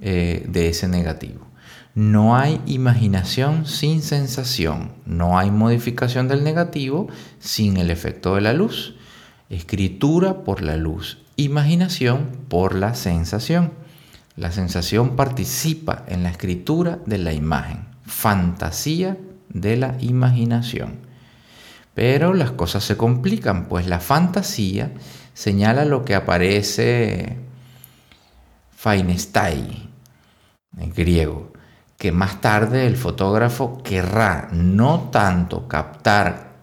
eh, 0.00 0.46
de 0.48 0.68
ese 0.68 0.86
negativo. 0.86 1.50
No 1.96 2.36
hay 2.36 2.60
imaginación 2.66 3.66
sin 3.66 4.02
sensación, 4.02 4.92
no 5.04 5.36
hay 5.36 5.50
modificación 5.50 6.28
del 6.28 6.44
negativo 6.44 7.08
sin 7.40 7.76
el 7.76 7.90
efecto 7.90 8.36
de 8.36 8.40
la 8.40 8.52
luz. 8.52 8.94
Escritura 9.48 10.44
por 10.44 10.62
la 10.62 10.76
luz, 10.76 11.18
imaginación 11.36 12.28
por 12.48 12.76
la 12.76 12.94
sensación. 12.94 13.72
La 14.36 14.52
sensación 14.52 15.16
participa 15.16 16.04
en 16.06 16.22
la 16.22 16.30
escritura 16.30 16.98
de 17.06 17.18
la 17.18 17.32
imagen, 17.32 17.86
fantasía 18.06 19.16
de 19.48 19.76
la 19.76 19.96
imaginación. 20.00 21.00
Pero 21.94 22.32
las 22.34 22.52
cosas 22.52 22.84
se 22.84 22.96
complican, 22.96 23.66
pues 23.66 23.86
la 23.86 24.00
fantasía 24.00 24.92
señala 25.34 25.84
lo 25.84 26.04
que 26.04 26.14
aparece 26.14 27.38
Feinestai, 28.76 29.90
en 30.78 30.94
griego, 30.94 31.52
que 31.98 32.12
más 32.12 32.40
tarde 32.40 32.86
el 32.86 32.96
fotógrafo 32.96 33.82
querrá 33.82 34.48
no 34.52 35.10
tanto 35.10 35.68
captar 35.68 36.54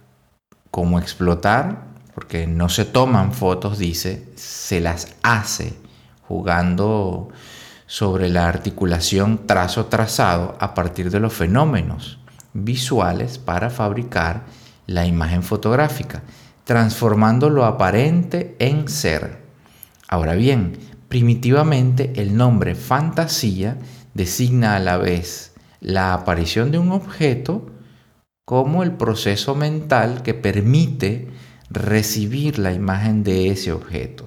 como 0.71 0.97
explotar, 0.99 1.85
porque 2.15 2.47
no 2.47 2.69
se 2.69 2.85
toman 2.85 3.33
fotos, 3.33 3.77
dice, 3.77 4.29
se 4.35 4.81
las 4.81 5.15
hace 5.21 5.73
jugando 6.27 7.29
sobre 7.85 8.29
la 8.29 8.47
articulación 8.47 9.47
trazo-trazado 9.47 10.55
a 10.59 10.73
partir 10.73 11.09
de 11.09 11.19
los 11.19 11.33
fenómenos 11.33 12.19
visuales 12.53 13.37
para 13.37 13.69
fabricar 13.69 14.45
la 14.87 15.05
imagen 15.05 15.43
fotográfica, 15.43 16.23
transformando 16.63 17.49
lo 17.49 17.65
aparente 17.65 18.55
en 18.59 18.87
ser. 18.89 19.41
Ahora 20.07 20.35
bien, 20.35 20.77
primitivamente 21.07 22.13
el 22.17 22.35
nombre 22.35 22.75
fantasía 22.75 23.77
designa 24.13 24.75
a 24.75 24.79
la 24.79 24.97
vez 24.97 25.53
la 25.79 26.13
aparición 26.13 26.71
de 26.71 26.79
un 26.79 26.91
objeto 26.91 27.71
como 28.43 28.83
el 28.83 28.93
proceso 28.93 29.55
mental 29.55 30.23
que 30.23 30.33
permite 30.33 31.27
recibir 31.69 32.59
la 32.59 32.73
imagen 32.73 33.23
de 33.23 33.49
ese 33.49 33.71
objeto. 33.71 34.25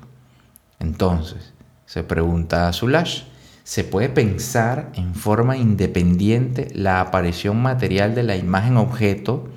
Entonces, 0.79 1.53
se 1.91 2.05
pregunta 2.05 2.69
a 2.69 2.73
Zulash, 2.73 3.23
se 3.65 3.83
puede 3.83 4.09
pensar 4.09 4.93
en 4.95 5.17
forma 5.17 5.57
independiente 5.57 6.69
la 6.73 7.01
aparición 7.01 7.61
material 7.61 8.15
de 8.15 8.23
la 8.23 8.37
imagen 8.37 8.77
objeto 8.77 9.49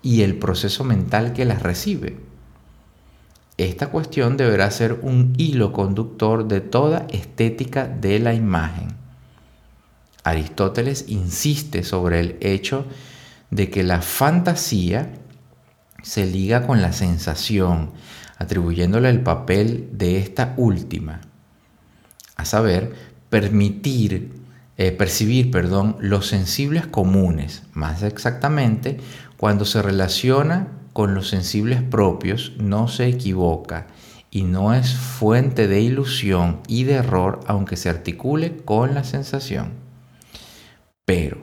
y 0.00 0.22
el 0.22 0.36
proceso 0.38 0.82
mental 0.82 1.34
que 1.34 1.44
las 1.44 1.62
recibe. 1.62 2.16
Esta 3.58 3.88
cuestión 3.88 4.38
deberá 4.38 4.70
ser 4.70 5.00
un 5.02 5.34
hilo 5.36 5.74
conductor 5.74 6.48
de 6.48 6.62
toda 6.62 7.06
estética 7.10 7.86
de 7.86 8.18
la 8.18 8.32
imagen. 8.32 8.88
Aristóteles 10.24 11.04
insiste 11.08 11.82
sobre 11.82 12.20
el 12.20 12.38
hecho 12.40 12.86
de 13.50 13.68
que 13.68 13.82
la 13.82 14.00
fantasía 14.00 15.10
se 16.02 16.24
liga 16.24 16.66
con 16.66 16.80
la 16.80 16.94
sensación, 16.94 17.90
atribuyéndole 18.38 19.10
el 19.10 19.20
papel 19.20 19.90
de 19.92 20.16
esta 20.16 20.54
última, 20.56 21.27
a 22.38 22.46
saber, 22.46 22.94
permitir, 23.28 24.32
eh, 24.78 24.92
percibir, 24.92 25.50
perdón, 25.50 25.96
los 26.00 26.28
sensibles 26.28 26.86
comunes, 26.86 27.64
más 27.74 28.02
exactamente, 28.02 28.98
cuando 29.36 29.66
se 29.66 29.82
relaciona 29.82 30.68
con 30.94 31.14
los 31.14 31.28
sensibles 31.28 31.82
propios, 31.82 32.52
no 32.58 32.88
se 32.88 33.08
equivoca 33.08 33.86
y 34.30 34.44
no 34.44 34.72
es 34.72 34.94
fuente 34.94 35.68
de 35.68 35.80
ilusión 35.80 36.60
y 36.68 36.84
de 36.84 36.94
error, 36.94 37.40
aunque 37.46 37.76
se 37.76 37.90
articule 37.90 38.56
con 38.64 38.94
la 38.94 39.04
sensación. 39.04 39.72
Pero 41.04 41.38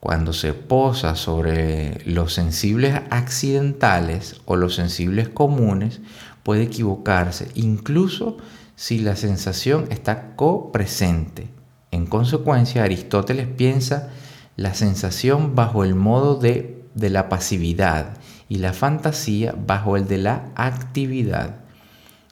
cuando 0.00 0.32
se 0.32 0.52
posa 0.52 1.16
sobre 1.16 2.00
los 2.04 2.34
sensibles 2.34 3.00
accidentales 3.10 4.40
o 4.44 4.54
los 4.54 4.74
sensibles 4.74 5.28
comunes, 5.28 6.00
puede 6.42 6.62
equivocarse, 6.62 7.48
incluso 7.54 8.36
si 8.76 8.98
la 8.98 9.16
sensación 9.16 9.86
está 9.90 10.36
copresente. 10.36 11.48
En 11.90 12.06
consecuencia, 12.06 12.84
Aristóteles 12.84 13.48
piensa 13.48 14.10
la 14.56 14.74
sensación 14.74 15.54
bajo 15.54 15.82
el 15.82 15.94
modo 15.94 16.36
de, 16.36 16.84
de 16.94 17.10
la 17.10 17.28
pasividad 17.28 18.18
y 18.48 18.58
la 18.58 18.72
fantasía 18.72 19.54
bajo 19.66 19.96
el 19.96 20.06
de 20.06 20.18
la 20.18 20.50
actividad. 20.54 21.56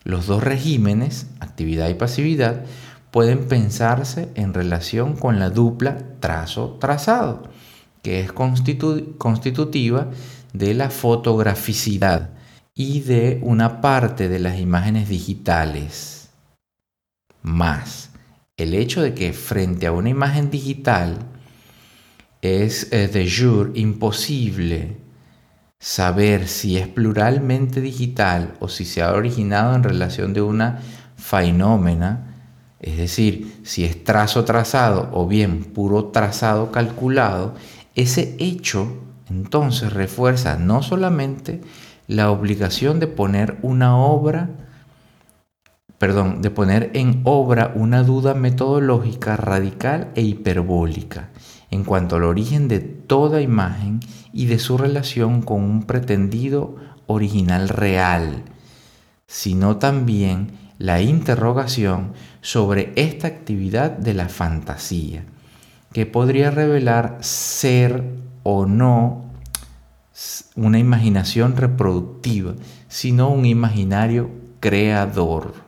Los 0.04 0.26
dos 0.26 0.44
regímenes, 0.44 1.26
actividad 1.40 1.88
y 1.88 1.94
pasividad, 1.94 2.64
pueden 3.10 3.48
pensarse 3.48 4.28
en 4.34 4.52
relación 4.52 5.16
con 5.16 5.38
la 5.38 5.48
dupla 5.48 5.98
trazo-trazado, 6.20 7.44
que 8.02 8.20
es 8.20 8.32
constitutiva 8.32 10.08
de 10.52 10.74
la 10.74 10.90
fotograficidad 10.90 12.30
y 12.74 13.00
de 13.00 13.40
una 13.42 13.80
parte 13.80 14.28
de 14.28 14.40
las 14.40 14.58
imágenes 14.58 15.08
digitales. 15.08 16.13
Más. 17.44 18.10
El 18.56 18.72
hecho 18.72 19.02
de 19.02 19.14
que 19.14 19.34
frente 19.34 19.86
a 19.86 19.92
una 19.92 20.08
imagen 20.08 20.50
digital 20.50 21.18
es 22.40 22.90
eh, 22.90 23.06
de 23.06 23.30
jure 23.30 23.70
imposible 23.78 24.96
saber 25.78 26.48
si 26.48 26.78
es 26.78 26.88
pluralmente 26.88 27.82
digital 27.82 28.54
o 28.60 28.68
si 28.68 28.86
se 28.86 29.02
ha 29.02 29.12
originado 29.12 29.74
en 29.74 29.82
relación 29.82 30.32
de 30.32 30.40
una 30.40 30.80
fenómena, 31.16 32.34
es 32.80 32.96
decir, 32.96 33.60
si 33.62 33.84
es 33.84 34.02
trazo 34.04 34.46
trazado 34.46 35.10
o 35.12 35.26
bien 35.28 35.64
puro 35.64 36.06
trazado 36.06 36.72
calculado, 36.72 37.54
ese 37.94 38.36
hecho 38.38 39.02
entonces 39.28 39.92
refuerza 39.92 40.56
no 40.56 40.82
solamente 40.82 41.60
la 42.06 42.30
obligación 42.30 43.00
de 43.00 43.06
poner 43.06 43.58
una 43.60 43.98
obra, 43.98 44.63
perdón, 46.04 46.42
de 46.42 46.50
poner 46.50 46.90
en 46.92 47.22
obra 47.24 47.72
una 47.74 48.02
duda 48.02 48.34
metodológica 48.34 49.38
radical 49.38 50.10
e 50.14 50.20
hiperbólica 50.20 51.30
en 51.70 51.82
cuanto 51.82 52.16
al 52.16 52.24
origen 52.24 52.68
de 52.68 52.80
toda 52.80 53.40
imagen 53.40 54.00
y 54.30 54.44
de 54.44 54.58
su 54.58 54.76
relación 54.76 55.40
con 55.40 55.62
un 55.62 55.84
pretendido 55.84 56.76
original 57.06 57.70
real, 57.70 58.42
sino 59.26 59.78
también 59.78 60.48
la 60.76 61.00
interrogación 61.00 62.12
sobre 62.42 62.92
esta 62.96 63.26
actividad 63.26 63.90
de 63.90 64.12
la 64.12 64.28
fantasía, 64.28 65.24
que 65.94 66.04
podría 66.04 66.50
revelar 66.50 67.16
ser 67.22 68.04
o 68.42 68.66
no 68.66 69.24
una 70.54 70.78
imaginación 70.78 71.56
reproductiva, 71.56 72.52
sino 72.88 73.30
un 73.30 73.46
imaginario 73.46 74.28
creador. 74.60 75.63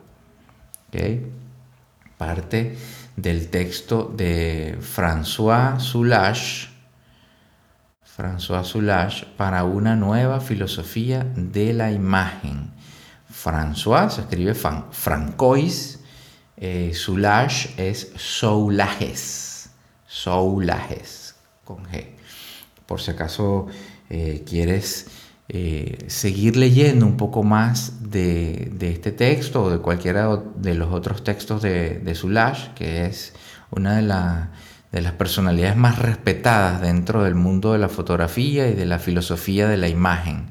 Parte 2.17 2.75
del 3.15 3.49
texto 3.49 4.11
de 4.15 4.77
François 4.81 5.79
Soulages, 5.79 6.69
François 8.03 8.63
Soulages 8.63 9.25
para 9.37 9.63
una 9.63 9.95
nueva 9.95 10.39
filosofía 10.39 11.23
de 11.35 11.73
la 11.73 11.91
imagen. 11.91 12.71
François 13.29 14.09
se 14.09 14.21
escribe 14.21 14.55
Francois, 14.55 15.99
eh, 16.57 16.91
Soulages 16.95 17.69
es 17.77 18.11
Soulages, 18.15 19.69
Soulages 20.07 21.35
con 21.63 21.85
G. 21.85 22.07
Por 22.87 22.99
si 22.99 23.11
acaso 23.11 23.67
eh, 24.09 24.43
quieres 24.47 25.26
eh, 25.49 26.05
seguir 26.07 26.57
leyendo 26.57 27.05
un 27.05 27.15
poco 27.15 27.41
más 27.41 28.11
de, 28.11 28.73
este 28.81 29.11
texto 29.11 29.63
o 29.63 29.69
de 29.69 29.79
cualquiera 29.79 30.41
de 30.57 30.75
los 30.75 30.91
otros 30.91 31.23
textos 31.23 31.61
de, 31.61 31.99
de 31.99 32.69
que 32.75 33.05
es 33.05 33.33
una 33.71 33.95
de, 33.95 35.01
las 35.01 35.11
personalidades 35.13 35.77
más 35.77 35.99
respetadas 35.99 36.81
dentro 36.81 37.23
del 37.23 37.35
mundo 37.35 37.73
de 37.73 37.79
la 37.79 37.87
fotografía 37.87 38.67
y 38.67 38.73
de 38.73 38.85
la 38.85 38.99
filosofía 38.99 39.69
de 39.69 39.77
la 39.77 39.87
imagen. 39.87 40.47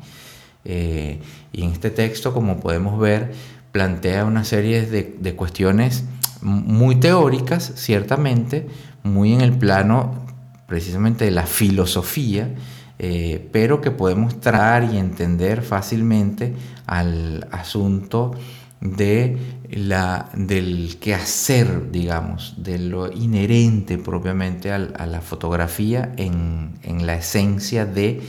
Eh, 0.65 1.21
y 1.53 1.63
en 1.63 1.73
este 1.73 1.91
texto, 1.91 2.33
como 2.33 2.59
podemos 2.61 2.99
ver, 2.99 3.33
plantea 3.73 4.25
una 4.25 4.45
serie 4.45 4.87
de 4.87 5.37
cuestiones 5.37 6.05
muy 6.41 6.97
teóricas, 6.97 7.73
ciertamente, 7.77 8.67
muy 9.03 9.33
en 9.33 9.41
el 9.41 9.53
plano 9.53 10.27
precisamente 10.67 11.25
de 11.25 11.31
la 11.31 11.47
filosofía, 11.47 12.55
eh, 12.99 13.49
pero 13.53 13.81
que 13.81 13.91
podemos 13.91 14.41
traer 14.41 14.85
y 14.93 14.97
entender 14.97 15.63
fácilmente 15.63 16.55
al 16.87 17.47
asunto 17.51 18.33
de 18.81 19.37
la, 19.71 20.31
del 20.35 20.99
quehacer, 20.99 21.91
digamos, 21.91 22.55
de 22.59 22.79
lo 22.79 23.11
inherente 23.13 23.99
propiamente 23.99 24.73
a, 24.73 24.79
la 24.79 25.21
fotografía 25.21 26.13
en, 26.17 26.75
la 27.07 27.17
esencia 27.17 27.85
de, 27.85 28.23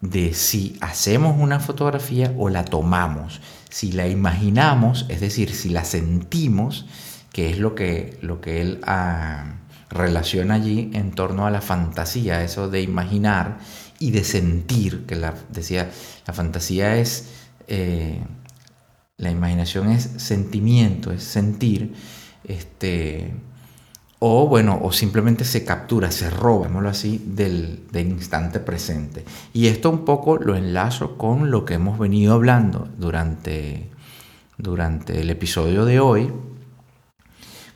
de 0.00 0.34
si 0.34 0.76
hacemos 0.80 1.36
una 1.38 1.60
fotografía 1.60 2.32
o 2.36 2.48
la 2.48 2.64
tomamos, 2.64 3.40
si 3.70 3.92
la 3.92 4.08
imaginamos, 4.08 5.06
es 5.08 5.20
decir, 5.20 5.52
si 5.54 5.70
la 5.70 5.84
sentimos, 5.84 6.86
que 7.32 7.50
es 7.50 7.58
lo 7.58 7.74
que, 7.74 8.18
lo 8.20 8.40
que 8.40 8.60
él 8.60 8.80
ah, 8.84 9.58
relaciona 9.90 10.54
allí 10.54 10.90
en 10.92 11.12
torno 11.12 11.46
a 11.46 11.50
la 11.50 11.60
fantasía, 11.60 12.42
eso 12.42 12.68
de 12.68 12.82
imaginar 12.82 13.58
y 13.98 14.10
de 14.10 14.24
sentir, 14.24 15.06
que 15.06 15.16
la, 15.16 15.34
decía, 15.50 15.90
la 16.26 16.32
fantasía 16.32 16.96
es, 16.96 17.30
eh, 17.66 18.22
la 19.16 19.30
imaginación 19.30 19.90
es 19.90 20.10
sentimiento, 20.18 21.10
es 21.10 21.24
sentir, 21.24 21.94
este, 22.44 23.34
o 24.20 24.46
bueno, 24.46 24.78
o 24.82 24.92
simplemente 24.92 25.44
se 25.44 25.64
captura, 25.64 26.10
se 26.10 26.30
roba, 26.30 26.68
así, 26.88 27.22
del, 27.26 27.86
del, 27.90 28.08
instante 28.08 28.60
presente. 28.60 29.24
Y 29.52 29.66
esto 29.66 29.90
un 29.90 30.04
poco 30.04 30.36
lo 30.36 30.56
enlazo 30.56 31.18
con 31.18 31.50
lo 31.50 31.64
que 31.64 31.74
hemos 31.74 31.98
venido 31.98 32.34
hablando 32.34 32.88
durante, 32.98 33.88
durante 34.56 35.20
el 35.20 35.30
episodio 35.30 35.84
de 35.84 35.98
hoy, 35.98 36.32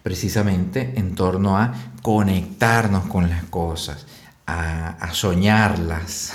precisamente 0.02 0.94
en 0.96 1.14
torno 1.14 1.58
a 1.58 1.74
conectarnos 2.02 3.04
con 3.06 3.28
las 3.28 3.44
cosas 3.44 4.06
a, 4.46 5.10
soñarlas 5.12 6.32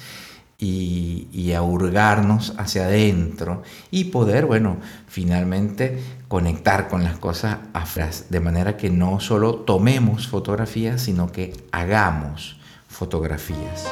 y, 0.58 1.52
a 1.52 1.62
hurgarnos 1.62 2.54
hacia 2.58 2.84
adentro 2.84 3.62
y 3.90 4.04
poder, 4.04 4.46
bueno, 4.46 4.78
finalmente 5.06 6.02
conectar 6.28 6.88
con 6.88 7.04
las 7.04 7.18
cosas 7.18 7.58
afras, 7.72 8.26
de 8.30 8.40
manera 8.40 8.76
que 8.76 8.90
no 8.90 9.20
solo 9.20 9.56
tomemos 9.56 10.28
fotografías, 10.28 11.02
sino 11.02 11.30
que 11.30 11.52
hagamos 11.72 12.58
fotografías. 12.88 13.86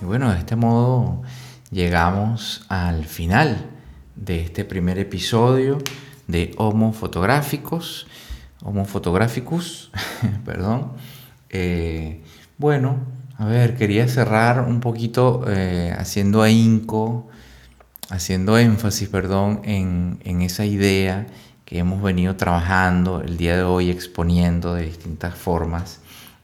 Y 0.00 0.04
bueno, 0.04 0.32
de 0.32 0.38
este 0.38 0.56
modo 0.56 1.22
llegamos 1.70 2.64
al 2.68 3.04
final 3.04 3.70
de 4.16 4.40
este 4.40 4.64
primer 4.64 4.98
episodio 4.98 5.78
de 6.30 6.52
Homo 6.56 6.92
Fotográficos, 6.92 8.06
Homo 8.62 8.84
Fotográficus, 8.84 9.90
perdón. 10.44 10.92
Eh, 11.48 12.22
bueno, 12.58 12.98
a 13.38 13.46
ver, 13.46 13.76
quería 13.76 14.06
cerrar 14.06 14.60
un 14.60 14.80
poquito 14.80 15.44
eh, 15.48 15.94
haciendo 15.98 16.42
ahínco, 16.42 17.28
haciendo 18.10 18.58
énfasis, 18.58 19.08
perdón, 19.08 19.62
en, 19.64 20.42
esa 20.42 20.64
idea 20.64 21.26
que 21.64 21.78
hemos 21.78 22.02
venido 22.02 22.36
trabajando 22.36 23.22
el 23.22 23.36
día 23.36 23.56
de 23.56 23.62
hoy, 23.62 23.90
exponiendo 23.90 24.74
de 24.74 24.84
distintas 24.84 25.34
formas 25.34 26.00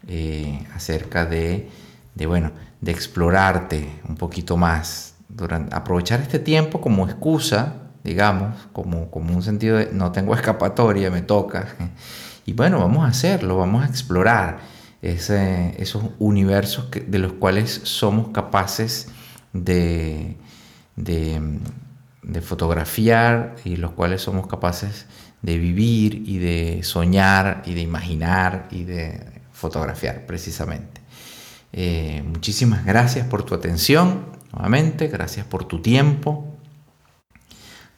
eh, 0.09 0.64
acerca 0.75 1.27
de, 1.27 1.68
de, 2.14 2.27
bueno, 2.27 2.53
de 2.81 2.92
explorarte 2.92 3.90
un 4.09 4.16
poquito 4.16 4.57
más, 4.57 5.16
durante, 5.29 5.75
aprovechar 5.75 6.20
este 6.20 6.38
tiempo 6.38 6.81
como 6.81 7.05
excusa 7.07 7.86
digamos, 8.07 8.55
como, 8.73 9.11
como 9.11 9.35
un 9.35 9.42
sentido 9.42 9.79
de 9.79 9.90
no 9.92 10.12
tengo 10.12 10.35
escapatoria, 10.35 11.11
me 11.11 11.23
toca. 11.23 11.75
Y 12.47 12.53
bueno, 12.53 12.79
vamos 12.79 13.05
a 13.05 13.09
hacerlo, 13.09 13.59
vamos 13.59 13.85
a 13.85 13.88
explorar 13.88 14.61
ese, 15.03 15.75
esos 15.83 16.05
universos 16.21 16.88
de 16.90 17.19
los 17.19 17.33
cuales 17.33 17.81
somos 17.83 18.29
capaces 18.29 19.09
de, 19.53 20.37
de, 20.95 21.40
fotografiar 22.42 23.57
y 23.64 23.76
los 23.76 23.91
cuales 23.93 24.22
somos 24.22 24.47
capaces 24.47 25.07
de 25.43 25.59
vivir 25.59 26.22
y 26.24 26.39
de 26.39 26.85
soñar 26.85 27.62
y 27.66 27.74
de 27.74 27.80
imaginar 27.80 28.68
y 28.70 28.85
de 28.85 29.43
fotografiar 29.53 30.24
precisamente. 30.26 31.01
Eh, 31.72 32.22
muchísimas 32.24 32.85
gracias 32.85 33.26
por 33.26 33.43
tu 33.43 33.55
atención, 33.55 34.26
nuevamente, 34.53 35.09
gracias 35.09 35.47
por 35.47 35.64
tu 35.64 35.83
tiempo, 35.83 36.55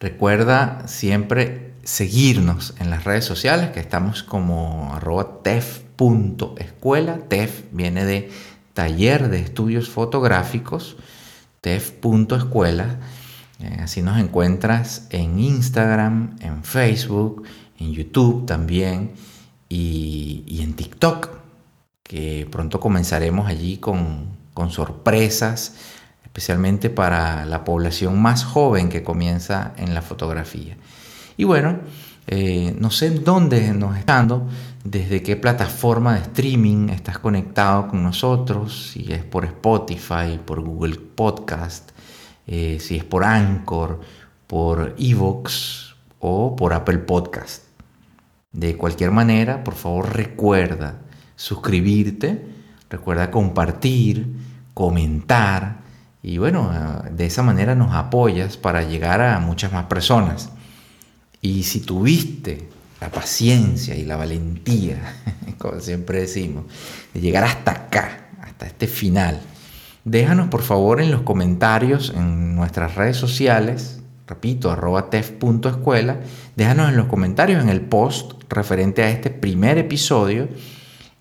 Recuerda 0.00 0.86
siempre 0.86 1.72
seguirnos 1.82 2.74
en 2.78 2.90
las 2.90 3.04
redes 3.04 3.24
sociales, 3.24 3.70
que 3.70 3.80
estamos 3.80 4.22
como 4.22 4.94
arroba 4.94 5.42
tef.escuela. 5.42 7.18
Tef 7.28 7.64
viene 7.72 8.04
de 8.04 8.30
taller 8.74 9.28
de 9.28 9.40
estudios 9.40 9.88
fotográficos, 9.88 10.96
tef.escuela. 11.60 12.98
Eh, 13.58 13.78
así 13.80 14.02
nos 14.02 14.18
encuentras 14.18 15.08
en 15.10 15.40
Instagram, 15.40 16.36
en 16.40 16.62
Facebook, 16.62 17.42
en 17.80 17.92
YouTube 17.92 18.46
también 18.46 19.14
y, 19.68 20.60
en 20.62 20.74
TikTok, 20.74 21.30
que 22.04 22.46
pronto 22.52 22.78
comenzaremos 22.78 23.48
allí 23.48 23.78
con, 23.78 24.28
con 24.54 24.70
sorpresas 24.70 25.74
especialmente 26.38 26.88
para 26.88 27.44
la 27.46 27.64
población 27.64 28.22
más 28.22 28.44
joven 28.44 28.88
que 28.88 29.02
comienza 29.02 29.72
en 29.76 29.92
la 29.92 30.02
fotografía. 30.02 30.76
Y 31.36 31.42
bueno, 31.42 31.80
eh, 32.28 32.76
no 32.78 32.92
sé 32.92 33.10
dónde 33.10 33.74
nos 33.74 33.96
estando, 33.96 34.46
desde 34.84 35.20
qué 35.20 35.34
plataforma 35.34 36.14
de 36.14 36.20
streaming 36.20 36.90
estás 36.90 37.18
conectado 37.18 37.88
con 37.88 38.04
nosotros, 38.04 38.92
si 38.92 39.12
es 39.12 39.24
por 39.24 39.46
Spotify, 39.46 40.38
por 40.44 40.60
Google 40.60 41.00
Podcast, 41.16 41.90
eh, 42.46 42.78
si 42.78 42.98
es 42.98 43.04
por 43.04 43.24
Anchor, 43.24 44.00
por 44.46 44.94
Evox 44.96 45.96
o 46.20 46.54
por 46.54 46.72
Apple 46.72 46.98
Podcast. 46.98 47.64
De 48.52 48.76
cualquier 48.76 49.10
manera, 49.10 49.64
por 49.64 49.74
favor 49.74 50.14
recuerda 50.14 51.00
suscribirte, 51.34 52.46
recuerda 52.88 53.28
compartir, 53.32 54.36
comentar 54.72 55.87
y 56.22 56.38
bueno, 56.38 57.02
de 57.10 57.26
esa 57.26 57.42
manera 57.42 57.74
nos 57.74 57.94
apoyas 57.94 58.56
para 58.56 58.82
llegar 58.82 59.20
a 59.20 59.38
muchas 59.38 59.72
más 59.72 59.86
personas. 59.86 60.50
Y 61.40 61.62
si 61.62 61.80
tuviste 61.80 62.68
la 63.00 63.10
paciencia 63.10 63.94
y 63.94 64.04
la 64.04 64.16
valentía, 64.16 65.14
como 65.58 65.80
siempre 65.80 66.20
decimos, 66.20 66.64
de 67.14 67.20
llegar 67.20 67.44
hasta 67.44 67.70
acá, 67.70 68.28
hasta 68.42 68.66
este 68.66 68.88
final, 68.88 69.40
déjanos 70.04 70.48
por 70.48 70.62
favor 70.62 71.00
en 71.00 71.12
los 71.12 71.22
comentarios 71.22 72.12
en 72.16 72.56
nuestras 72.56 72.96
redes 72.96 73.16
sociales, 73.16 74.00
repito, 74.26 74.72
arroba 74.72 75.10
tef.escuela, 75.10 76.18
déjanos 76.56 76.88
en 76.88 76.96
los 76.96 77.06
comentarios 77.06 77.62
en 77.62 77.68
el 77.68 77.80
post 77.80 78.32
referente 78.48 79.02
a 79.02 79.10
este 79.10 79.30
primer 79.30 79.78
episodio. 79.78 80.48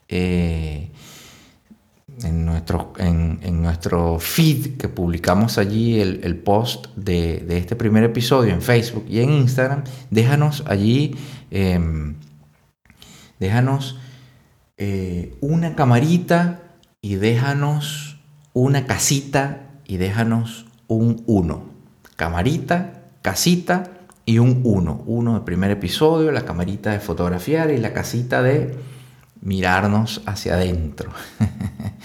Eh, 0.09 0.89
en 2.23 2.45
nuestro, 2.45 2.93
en, 2.97 3.61
nuestro 3.61 4.19
feed 4.19 4.77
que 4.77 4.89
publicamos 4.89 5.57
allí 5.57 5.99
el, 5.99 6.35
post 6.37 6.87
de, 6.95 7.45
este 7.49 7.75
primer 7.75 8.03
episodio 8.03 8.53
en 8.53 8.61
Facebook 8.61 9.05
y 9.07 9.19
en 9.19 9.31
Instagram, 9.31 9.83
déjanos 10.09 10.63
allí, 10.67 11.15
em, 11.51 12.15
déjanos 13.39 13.97
eh, 14.77 15.35
una 15.41 15.75
camarita 15.75 16.61
y 17.01 17.15
déjanos 17.15 18.19
una 18.53 18.85
casita 18.85 19.69
y 19.85 19.97
déjanos 19.97 20.65
un 20.87 21.23
uno. 21.27 21.65
Camarita, 22.15 23.03
casita 23.21 23.91
y 24.25 24.39
un 24.39 24.61
uno. 24.63 25.03
Uno 25.05 25.33
del 25.33 25.43
primer 25.43 25.71
episodio, 25.71 26.31
la 26.31 26.45
camarita 26.45 26.91
de 26.91 26.99
fotografiar 26.99 27.71
y 27.71 27.77
la 27.77 27.93
casita 27.93 28.41
de 28.41 28.75
mirarnos 29.41 30.21
hacia 30.25 30.55
adentro. 30.55 31.11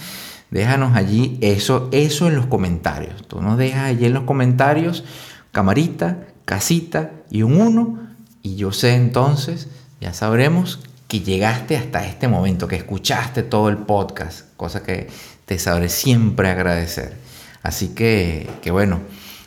Déjanos 0.52 0.94
allí 0.94 1.38
eso, 1.40 1.88
eso 1.92 2.28
en 2.28 2.36
los 2.36 2.44
comentarios. 2.44 3.26
Tú 3.26 3.40
nos 3.40 3.56
dejas 3.56 3.84
allí 3.84 4.04
en 4.04 4.12
los 4.12 4.24
comentarios 4.24 5.02
camarita, 5.50 6.28
casita 6.44 7.10
y 7.30 7.42
un 7.42 7.58
uno. 7.58 7.98
Y 8.42 8.56
yo 8.56 8.70
sé 8.70 8.94
entonces, 8.94 9.68
ya 9.98 10.12
sabremos 10.12 10.80
que 11.08 11.20
llegaste 11.20 11.76
hasta 11.78 12.06
este 12.06 12.28
momento, 12.28 12.68
que 12.68 12.76
escuchaste 12.76 13.42
todo 13.42 13.70
el 13.70 13.78
podcast, 13.78 14.54
cosa 14.58 14.82
que 14.82 15.08
te 15.46 15.58
sabré 15.58 15.88
siempre 15.88 16.50
agradecer. 16.50 17.16
Así 17.62 17.88
que, 17.88 18.50
que 18.60 18.70
bueno, 18.70 19.00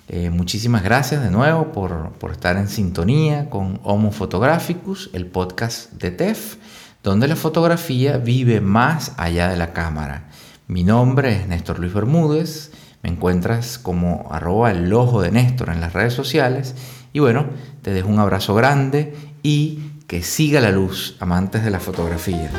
eh, 0.08 0.32
muchísimas 0.32 0.84
gracias 0.84 1.22
de 1.24 1.30
nuevo 1.30 1.72
por, 1.72 2.14
por 2.14 2.32
estar 2.32 2.58
en 2.58 2.68
sintonía 2.68 3.52
con 3.52 3.80
Homo 3.84 4.12
Photographicus, 4.12 5.12
el 5.14 5.28
podcast 5.28 5.92
de 5.94 6.10
TEF 6.10 6.58
donde 7.06 7.28
la 7.28 7.36
fotografía 7.36 8.18
vive 8.18 8.62
más 8.62 9.14
allá 9.18 9.48
de 9.48 9.58
la 9.58 9.74
cámara. 9.74 10.24
Mi 10.68 10.84
nombre 10.84 11.42
es 11.42 11.48
Néstor 11.48 11.78
Luis 11.78 11.94
Bermúdez, 11.94 12.72
me 13.04 13.12
encuentras 13.12 13.78
como 13.78 14.28
arroba 14.32 14.72
el 14.72 14.92
ojo 14.94 15.22
de 15.22 15.30
Néstor 15.30 15.70
en 15.70 15.80
las 15.80 15.94
redes 15.94 16.14
sociales 16.14 16.74
y 17.14 17.20
bueno, 17.20 17.46
te 17.84 17.92
dejo 17.92 18.10
un 18.10 18.18
abrazo 18.18 18.56
grande 18.56 19.16
y 19.44 19.92
que 20.08 20.24
siga 20.24 20.62
la 20.62 20.72
luz, 20.72 21.18
amantes 21.20 21.64
de 21.64 21.70
la 21.70 21.80
fotografía. 21.80 22.50